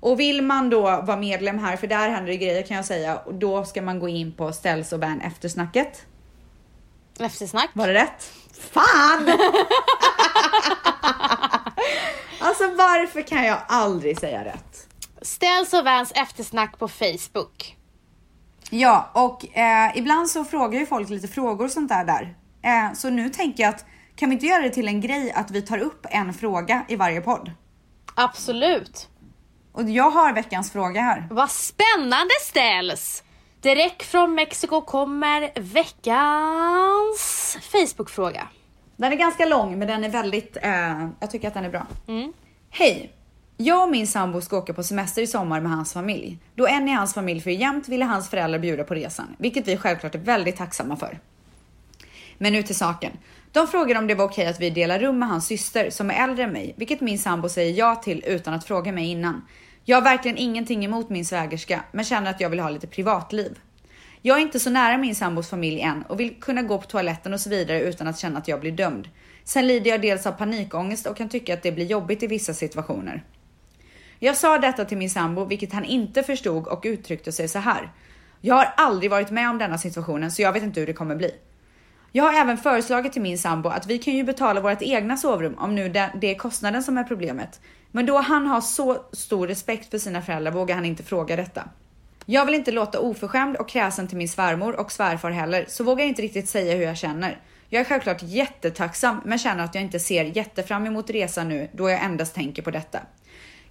[0.00, 3.16] Och vill man då vara medlem här, för där händer det grejer kan jag säga,
[3.16, 6.06] och då ska man gå in på Ställs och Van eftersnacket.
[7.18, 7.70] Eftersnack.
[7.72, 8.32] Var det rätt?
[8.60, 9.28] Fan!
[12.40, 14.88] alltså varför kan jag aldrig säga rätt?
[15.22, 17.76] Ställs och Vans eftersnack på Facebook.
[18.70, 22.34] Ja, och eh, ibland så frågar ju folk lite frågor och sånt där där.
[22.64, 23.84] Eh, så nu tänker jag att
[24.16, 26.96] kan vi inte göra det till en grej att vi tar upp en fråga i
[26.96, 27.50] varje podd?
[28.14, 29.08] Absolut.
[29.72, 31.26] Och jag har veckans fråga här.
[31.30, 33.22] Vad spännande Ställs!
[33.60, 38.48] Direkt från Mexiko kommer veckans Facebook-fråga.
[38.96, 41.86] Den är ganska lång men den är väldigt, eh, jag tycker att den är bra.
[42.08, 42.32] Mm.
[42.70, 43.12] Hej!
[43.56, 46.38] Jag och min sambo ska åka på semester i sommar med hans familj.
[46.54, 49.76] Då en i hans familj för jämt ville hans föräldrar bjuda på resan, vilket vi
[49.76, 51.18] självklart är väldigt tacksamma för.
[52.38, 53.12] Men nu till saken.
[53.52, 56.14] De frågade om det var okej att vi delar rum med hans syster som är
[56.24, 59.44] äldre än mig, vilket min sambo säger ja till utan att fråga mig innan.
[59.84, 63.58] Jag har verkligen ingenting emot min svägerska, men känner att jag vill ha lite privatliv.
[64.22, 67.34] Jag är inte så nära min sambos familj än och vill kunna gå på toaletten
[67.34, 69.08] och så vidare utan att känna att jag blir dömd.
[69.44, 72.54] Sen lider jag dels av panikångest och kan tycka att det blir jobbigt i vissa
[72.54, 73.24] situationer.
[74.18, 77.92] Jag sa detta till min sambo, vilket han inte förstod och uttryckte sig så här.
[78.40, 81.16] Jag har aldrig varit med om denna situationen, så jag vet inte hur det kommer
[81.16, 81.30] bli.
[82.16, 85.54] Jag har även föreslagit till min sambo att vi kan ju betala vårt egna sovrum
[85.58, 87.60] om nu det, det är kostnaden som är problemet.
[87.90, 91.68] Men då han har så stor respekt för sina föräldrar vågar han inte fråga detta.
[92.26, 96.04] Jag vill inte låta oförskämd och kräsen till min svärmor och svärfar heller, så vågar
[96.04, 97.40] inte riktigt säga hur jag känner.
[97.68, 101.90] Jag är självklart jättetacksam, men känner att jag inte ser jättefram emot resan nu då
[101.90, 102.98] jag endast tänker på detta.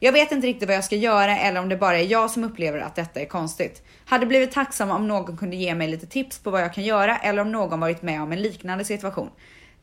[0.03, 2.43] Jag vet inte riktigt vad jag ska göra eller om det bara är jag som
[2.43, 3.83] upplever att detta är konstigt.
[4.05, 7.17] Hade blivit tacksam om någon kunde ge mig lite tips på vad jag kan göra
[7.17, 9.29] eller om någon varit med om en liknande situation.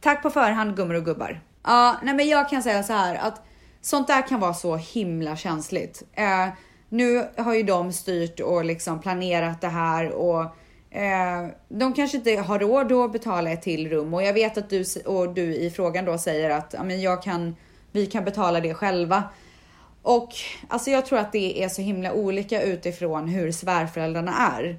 [0.00, 1.40] Tack på förhand gummor och gubbar.
[1.64, 3.42] Ja, nej men jag kan säga så här att
[3.80, 6.02] sånt där kan vara så himla känsligt.
[6.18, 6.52] Uh,
[6.88, 10.42] nu har ju de styrt och liksom planerat det här och
[10.90, 14.70] eh, de kanske inte har råd att betala ett till rum och jag vet att
[14.70, 17.56] du och du i frågan då säger att ja, men jag kan,
[17.92, 19.24] vi kan betala det själva.
[20.02, 20.34] Och
[20.68, 24.78] alltså jag tror att det är så himla olika utifrån hur svärföräldrarna är.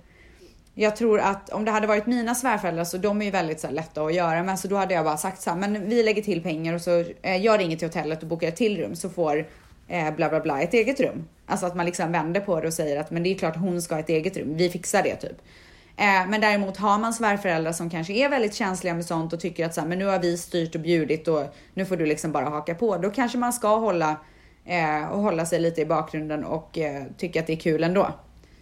[0.74, 3.68] Jag tror att om det hade varit mina svärföräldrar så de är ju väldigt så
[3.68, 6.04] här, lätta att göra med, så då hade jag bara sagt så här, men vi
[6.04, 8.96] lägger till pengar och så eh, jag ringer till hotellet och bokar ett till rum
[8.96, 9.48] så får
[9.88, 11.28] eh, bla bla bla ett eget rum.
[11.46, 13.82] Alltså att man liksom vänder på det och säger att men det är klart hon
[13.82, 14.58] ska ha ett eget rum.
[14.58, 15.42] Vi fixar det typ.
[15.98, 19.66] Eh, men däremot har man svärföräldrar som kanske är väldigt känsliga med sånt och tycker
[19.66, 22.32] att så här, men nu har vi styrt och bjudit och nu får du liksom
[22.32, 22.98] bara haka på.
[22.98, 24.18] Då kanske man ska hålla
[25.12, 28.08] och hålla sig lite i bakgrunden och eh, tycka att det är kul ändå.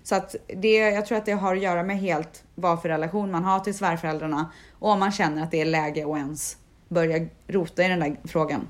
[0.03, 3.31] Så att det, jag tror att det har att göra med helt vad för relation
[3.31, 7.27] man har till svärföräldrarna och om man känner att det är läge att ens börja
[7.47, 8.67] rota i den där frågan.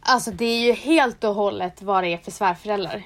[0.00, 3.02] Alltså det är ju helt och hållet vad det är för svärföräldrar.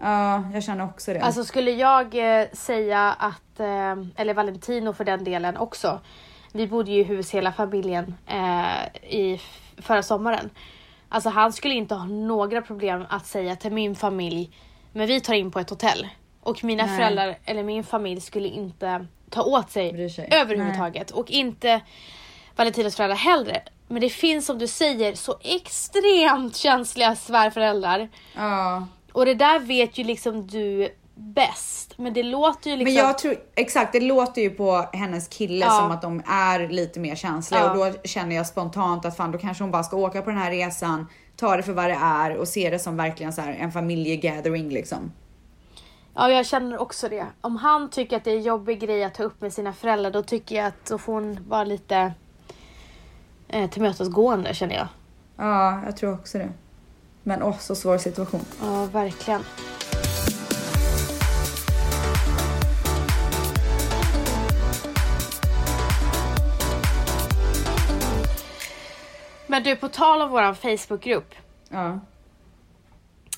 [0.00, 1.20] Ja, jag känner också det.
[1.20, 6.00] Alltså skulle jag eh, säga att, eh, eller Valentino för den delen också.
[6.52, 9.40] Vi bodde ju i hus hela familjen eh, i
[9.78, 10.50] förra sommaren.
[11.12, 14.50] Alltså han skulle inte ha några problem att säga till min familj,
[14.92, 16.08] men vi tar in på ett hotell.
[16.40, 16.96] Och mina Nej.
[16.96, 20.28] föräldrar eller min familj skulle inte ta åt sig, sig.
[20.32, 21.10] överhuvudtaget.
[21.10, 21.80] Och inte
[22.56, 23.62] Valentinos föräldrar heller.
[23.88, 28.08] Men det finns som du säger så extremt känsliga svärföräldrar.
[28.36, 30.88] Ja, Och det där vet ju liksom du
[31.20, 31.98] bäst.
[31.98, 32.94] Men det låter ju liksom...
[32.94, 33.92] men jag tror exakt.
[33.92, 35.70] Det låter ju på hennes kille Ja.
[35.70, 37.70] som att de är lite mer känsliga Ja.
[37.70, 40.38] och då känner jag spontant att fan, då kanske hon bara ska åka på den
[40.38, 41.06] här resan,
[41.36, 44.68] ta det för vad det är och se det som verkligen så här en familjegathering
[44.68, 45.12] liksom.
[46.14, 47.26] Ja, jag känner också det.
[47.40, 50.10] Om han tycker att det är en jobbig grej att ta upp med sina föräldrar,
[50.10, 52.12] då tycker jag att då får hon vara lite
[53.48, 54.86] eh, tillmötesgående känner jag.
[55.36, 56.48] Ja, jag tror också det.
[57.22, 58.40] Men åh, så svår situation.
[58.62, 59.42] Ja, verkligen.
[69.50, 71.34] Men du, på tal om våran Facebookgrupp.
[71.68, 72.00] Ja.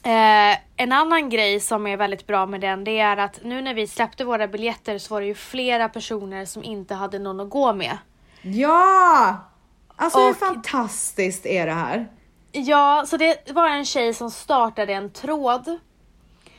[0.03, 3.75] Eh, en annan grej som är väldigt bra med den, det är att nu när
[3.75, 7.51] vi släppte våra biljetter så var det ju flera personer som inte hade någon att
[7.51, 7.99] gå med.
[8.43, 9.37] Ja!
[9.97, 12.09] Alltså hur Och- fantastiskt är det här?
[12.53, 15.79] Ja, så det var en tjej som startade en tråd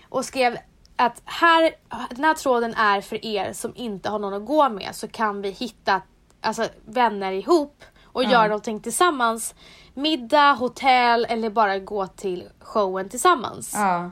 [0.10, 0.58] och skrev
[0.96, 1.72] att här,
[2.10, 5.42] den här tråden är för er som inte har någon att gå med så kan
[5.42, 6.02] vi hitta
[6.42, 7.84] alltså, vänner ihop
[8.14, 9.56] och göra någonting tillsammans.
[9.94, 13.72] Middag, hotell eller bara gå till showen tillsammans.
[13.76, 14.12] Ja.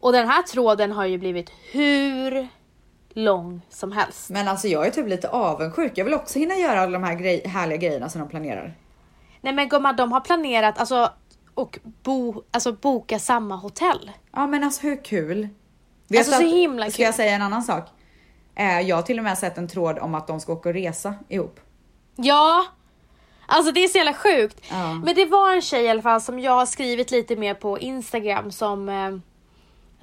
[0.00, 2.48] Och den här tråden har ju blivit hur
[3.14, 4.30] lång som helst.
[4.30, 5.92] Men alltså jag är typ lite avundsjuk.
[5.98, 8.74] Jag vill också hinna göra alla de här grej- härliga grejerna som de planerar.
[9.40, 11.10] Nej men gumman, de har planerat alltså
[11.54, 14.10] och bo, alltså, boka samma hotell.
[14.32, 15.48] Ja men alltså hur kul?
[16.08, 17.04] Vet Alltså, så himla Ska kul.
[17.04, 17.88] jag säga en annan sak?
[18.54, 20.74] Eh, jag har till och med sett en tråd om att de ska åka och
[20.74, 21.60] resa ihop.
[22.16, 22.64] Ja,
[23.52, 24.60] alltså det är så jävla sjukt.
[24.70, 24.92] Ja.
[24.94, 27.78] Men det var en tjej i alla fall som jag har skrivit lite mer på
[27.78, 29.16] Instagram som, eh,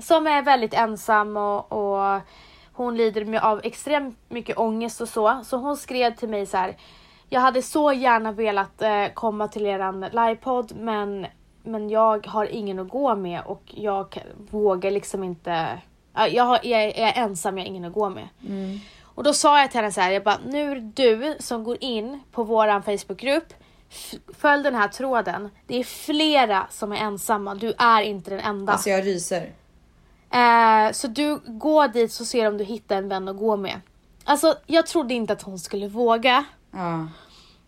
[0.03, 2.21] som är väldigt ensam och, och
[2.73, 5.41] hon lider med, av extremt mycket ångest och så.
[5.45, 6.75] Så hon skrev till mig så här.
[7.29, 11.25] Jag hade så gärna velat eh, komma till eran livepodd men,
[11.63, 15.67] men jag har ingen att gå med och jag vågar liksom inte.
[16.13, 18.27] ja, Jag, har, jag, är- jag är ensam, jag har ingen att gå med.
[19.20, 21.63] Och då sa jag till henne så här, jag bara, nu är det du som
[21.63, 23.53] går in på våran Facebookgrupp,
[24.38, 25.49] Följ den här tråden.
[25.67, 27.55] Det är flera som är ensamma.
[27.55, 28.74] Du är inte den enda.
[28.74, 29.51] Alltså jag ryser.
[30.32, 33.82] Eh, så du går dit så ser om du hittar en vän att gå med.
[34.24, 36.45] Alltså jag trodde inte att hon skulle våga.
[36.72, 37.07] Ja.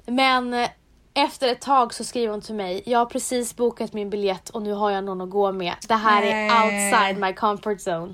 [0.06, 0.70] Men eh,
[1.14, 2.84] efter ett tag så skriver hon till mig.
[2.86, 5.74] Jag har precis bokat min biljett och nu har jag någon att gå med.
[5.88, 6.50] Det här Nej.
[6.50, 8.14] är outside my comfort zone.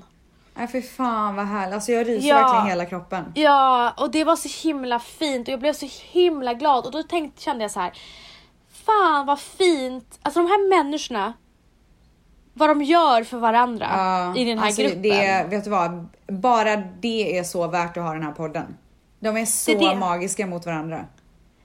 [0.58, 1.74] Nej för fan vad härligt.
[1.74, 2.36] Alltså jag ryser Ja.
[2.36, 3.32] verkligen hela kroppen.
[3.34, 7.02] Ja, och det var så himla fint och jag blev så himla glad och då
[7.02, 7.92] tänkte, kände jag så här.
[8.86, 10.18] Fan vad fint.
[10.22, 11.32] Alltså de här människorna.
[12.54, 15.02] Vad de gör för varandra Ja, i den här alltså, gruppen.
[15.02, 16.08] Det, vet du vad?
[16.26, 18.76] Bara det är så värt att ha den här podden.
[19.20, 19.96] De är så Det det.
[19.96, 21.04] magiska mot varandra.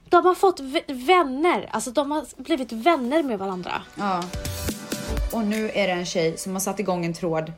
[0.08, 3.72] De har fått vänner, alltså de har blivit vänner med varandra.
[3.98, 4.22] Ja.
[5.32, 7.52] Och nu är det en tjej som har satt igång en tråd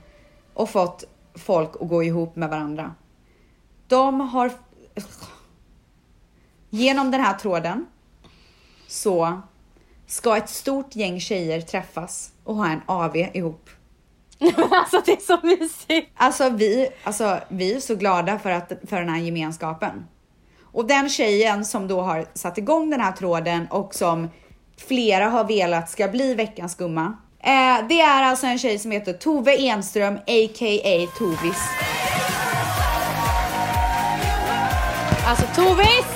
[0.55, 1.05] och fått
[1.37, 2.95] folk att gå ihop med varandra.
[3.89, 4.53] De har...
[6.71, 7.87] Genom den här tråden
[8.87, 9.41] så
[10.07, 13.71] ska ett stort gäng tjejer träffas och ha en AV ihop.
[14.71, 16.11] Alltså det är så mysigt.
[16.17, 20.07] Alltså vi, alltså vi är så glada för, att, för den här gemenskapen.
[20.63, 24.29] Och den tjejen som då har satt igång den här tråden och som
[24.77, 27.17] flera har velat ska bli veckans gumma.
[27.43, 31.07] Eh, det är alltså en tjej som heter Tove Enström a.k.a.
[31.19, 31.63] Tovis.
[35.27, 36.07] Alltså Tovis!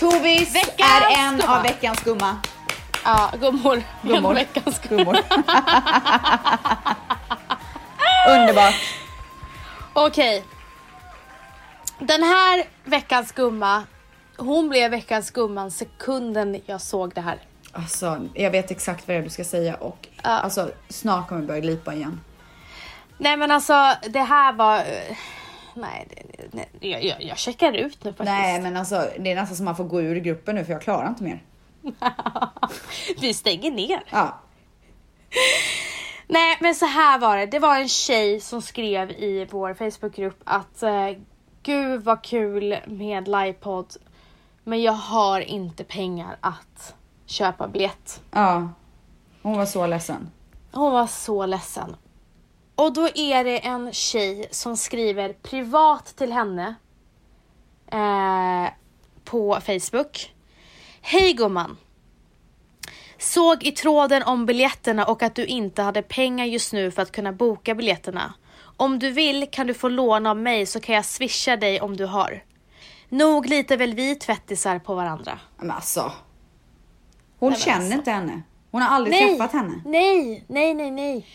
[0.00, 1.56] Tovis Veckans är en gumma.
[1.56, 2.36] av veckans gumma.
[3.04, 3.82] Ja, gummor.
[4.02, 4.30] Gummor.
[4.30, 5.16] En veckans Gummor.
[8.28, 8.74] Underbart.
[9.92, 10.44] Okej.
[11.98, 13.82] Den här veckans gumma,
[14.36, 17.38] hon blev veckans gumman sekunden jag såg det här.
[17.74, 20.30] Alltså, jag vet exakt vad det är du ska säga och Ja.
[20.30, 22.20] alltså, snart kommer jag börja glipa igen.
[23.18, 24.84] Nej men alltså det här var...
[25.74, 28.24] Nej, det, nej jag, jag, jag checkar ut nu faktiskt.
[28.30, 30.82] Nej men alltså det är nästan som man får gå ur gruppen nu för jag
[30.82, 31.42] klarar inte mer.
[33.20, 34.02] Vi stänger ner.
[34.10, 34.38] Ja.
[36.28, 37.46] Nej men så här var det.
[37.46, 41.10] Det var en tjej som skrev i vår Facebookgrupp att eh,
[41.62, 43.96] gud vad kul med livepodd.
[44.64, 46.94] Men jag har inte pengar att
[47.26, 48.22] köpa biljett.
[48.30, 48.68] Ja.
[49.42, 50.30] Hon var så ledsen.
[50.72, 51.96] Hon var så ledsen.
[52.74, 56.74] Och då är det en tjej som skriver privat till henne
[57.92, 58.72] eh,
[59.24, 60.34] på Facebook.
[61.00, 61.76] Hej gumman!
[63.18, 67.12] Såg i tråden om biljetterna och att du inte hade pengar just nu för att
[67.12, 68.34] kunna boka biljetterna.
[68.76, 71.96] Om du vill kan du få låna av mig så kan jag swisha dig om
[71.96, 72.44] du har.
[73.08, 75.38] Nog litar väl vi tvättisar på varandra?
[75.58, 76.12] Men alltså.
[77.44, 77.94] Hon men känner alltså.
[77.94, 78.42] inte henne.
[78.70, 79.82] Hon har aldrig träffat henne.
[79.84, 81.26] Nej, nej, nej, nej.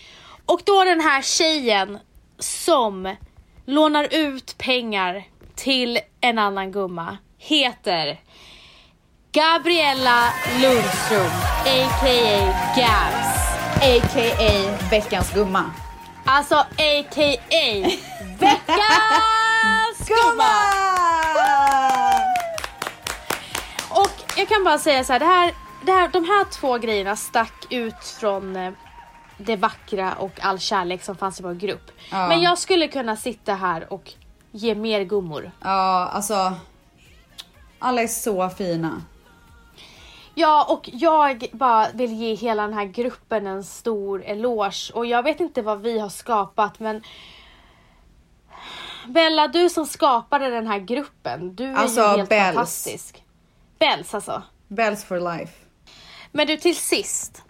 [0.45, 1.97] Och då den här tjejen
[2.39, 3.15] som
[3.65, 5.23] lånar ut pengar
[5.55, 8.19] till en annan gumma heter
[9.31, 11.31] Gabriella Lundström,
[11.65, 12.53] a.k.a.
[12.75, 13.39] Gabs.
[13.81, 14.77] A.k.a.
[14.91, 15.71] veckans gumma.
[16.25, 17.89] Alltså a.k.a.
[18.39, 20.53] veckans gumma!
[23.89, 25.53] Och jag kan bara säga så här, det här,
[25.89, 28.73] det här, de här två grejerna stack ut från eh,
[29.37, 31.91] det vackra och all kärlek som fanns i vår grupp.
[32.11, 32.27] Ja.
[32.27, 34.13] Men jag skulle kunna sitta här och
[34.51, 35.51] ge mer gummor.
[35.61, 36.53] Ja, alltså.
[37.79, 39.01] Alla är så fina.
[40.35, 44.91] Ja, och jag bara vill ge hela den här gruppen en stor eloge.
[44.93, 47.03] Och jag vet inte vad vi har skapat, men
[49.07, 52.55] Bella, du som skapade den här gruppen, du är Alltså, ju helt Bells.
[52.55, 53.23] fantastisk.
[53.79, 54.41] Bells alltså.
[54.67, 55.53] Bells for life.
[56.31, 57.43] Men du, till sist.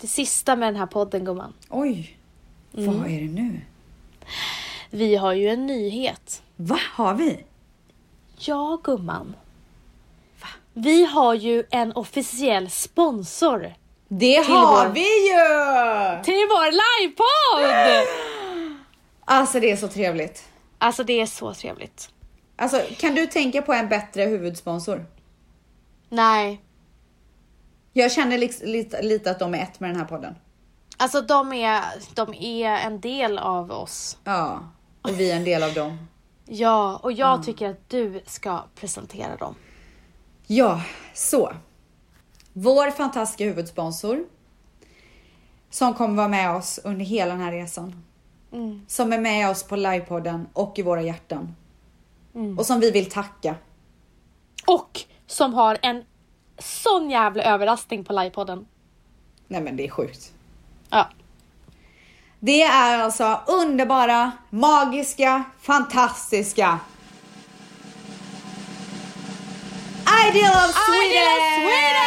[0.00, 1.52] Det sista med den här podden, gumman.
[1.70, 2.16] Oj.
[2.76, 2.98] Mm.
[3.00, 3.60] Vad är det nu?
[4.90, 6.42] Vi har ju en nyhet.
[6.56, 7.44] Vad har vi?
[8.36, 9.36] Ja, gumman.
[10.74, 13.74] Vi har ju en officiell sponsor
[14.08, 16.24] Det har vår- vi ju!
[16.24, 18.06] till vår livepodd!
[19.24, 20.48] Alltså det är så trevligt.
[20.78, 22.10] Alltså det är så trevligt.
[22.56, 25.06] Alltså kan du tänka på en bättre huvudsponsor?
[26.08, 26.60] Nej,
[27.92, 30.34] Jag känner lite, lite, lite att de är ett med den här podden.
[30.96, 31.82] alltså de är,
[32.14, 34.18] de är en del av oss.
[34.24, 34.68] Ja,
[35.02, 36.08] och vi är en del av dem.
[36.46, 39.54] Ja, och jag tycker att du ska presentera dem.
[40.46, 40.82] Ja,
[41.14, 41.52] så.
[42.52, 44.24] Vår fantastiska huvudsponsor
[45.70, 48.04] som kommer vara med oss under hela den här resan.
[48.52, 48.84] Mm.
[48.88, 51.56] Som är med oss på livepodden och i våra hjärtan.
[52.34, 52.58] Mm.
[52.58, 53.54] Och som vi vill tacka.
[54.66, 56.04] Och som har en
[56.62, 58.66] sån jävla överraskning på livepodden.
[59.48, 60.32] Nej men det är sjukt.
[60.90, 61.08] Ja.
[62.40, 66.78] Det är alltså underbara, magiska, fantastiska
[70.28, 71.10] Ideal of Sweden!
[71.10, 72.02] Ideal of Sweden!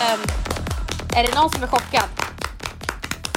[0.00, 0.20] Ehm,
[1.16, 2.08] är det någon som är chockad?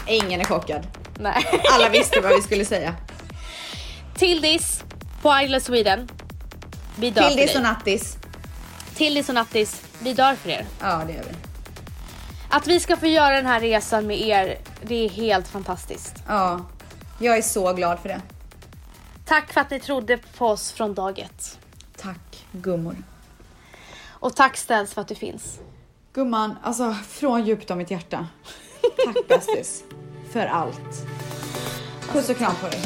[0.07, 0.87] Ingen är chockad.
[1.19, 1.45] Nej.
[1.73, 2.95] Alla visste vad vi skulle säga.
[4.15, 4.83] Tildis
[5.21, 6.09] på Idol of Sweden.
[6.95, 7.63] Vi dör Tildis för och.
[7.63, 8.18] Nattis.
[8.99, 10.65] Tildis och Nattis, vi dör för er.
[10.81, 11.35] Ja, det gör vi.
[12.49, 16.23] Att vi ska få göra den här resan med er, det är helt fantastiskt.
[16.27, 16.65] Ja,
[17.19, 18.21] jag är så glad för det.
[19.25, 21.59] Tack för att ni trodde på oss från dag ett.
[21.97, 22.95] Tack gummor.
[24.07, 25.59] Och tack Ställs för att du finns.
[26.13, 28.27] Gumman, alltså från djupt av mitt hjärta.
[29.05, 29.83] Tack bästis.
[30.31, 31.07] För allt.
[32.11, 32.79] Puss och kram på dig.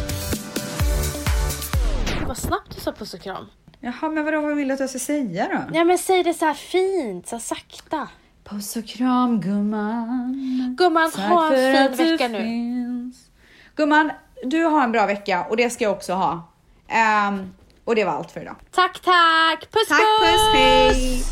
[2.28, 3.46] Vad snabbt du sa puss och kram.
[3.86, 5.78] Jaha, men vadå, vad vill du att jag ska säga då?
[5.78, 8.08] Ja men säg det så här fint, så sakta.
[8.44, 10.76] Puss och kram gumman.
[10.78, 12.38] Gumman, Tack ha en fin vecka nu.
[12.38, 13.16] finns.
[13.76, 14.12] Gumman,
[14.44, 16.50] du har en bra vecka och det ska jag också ha.
[16.88, 17.54] Ehm,
[17.86, 18.56] och det var allt för idag.
[18.72, 19.72] Tack tack!
[19.72, 21.24] Puss Tack, puss, hej!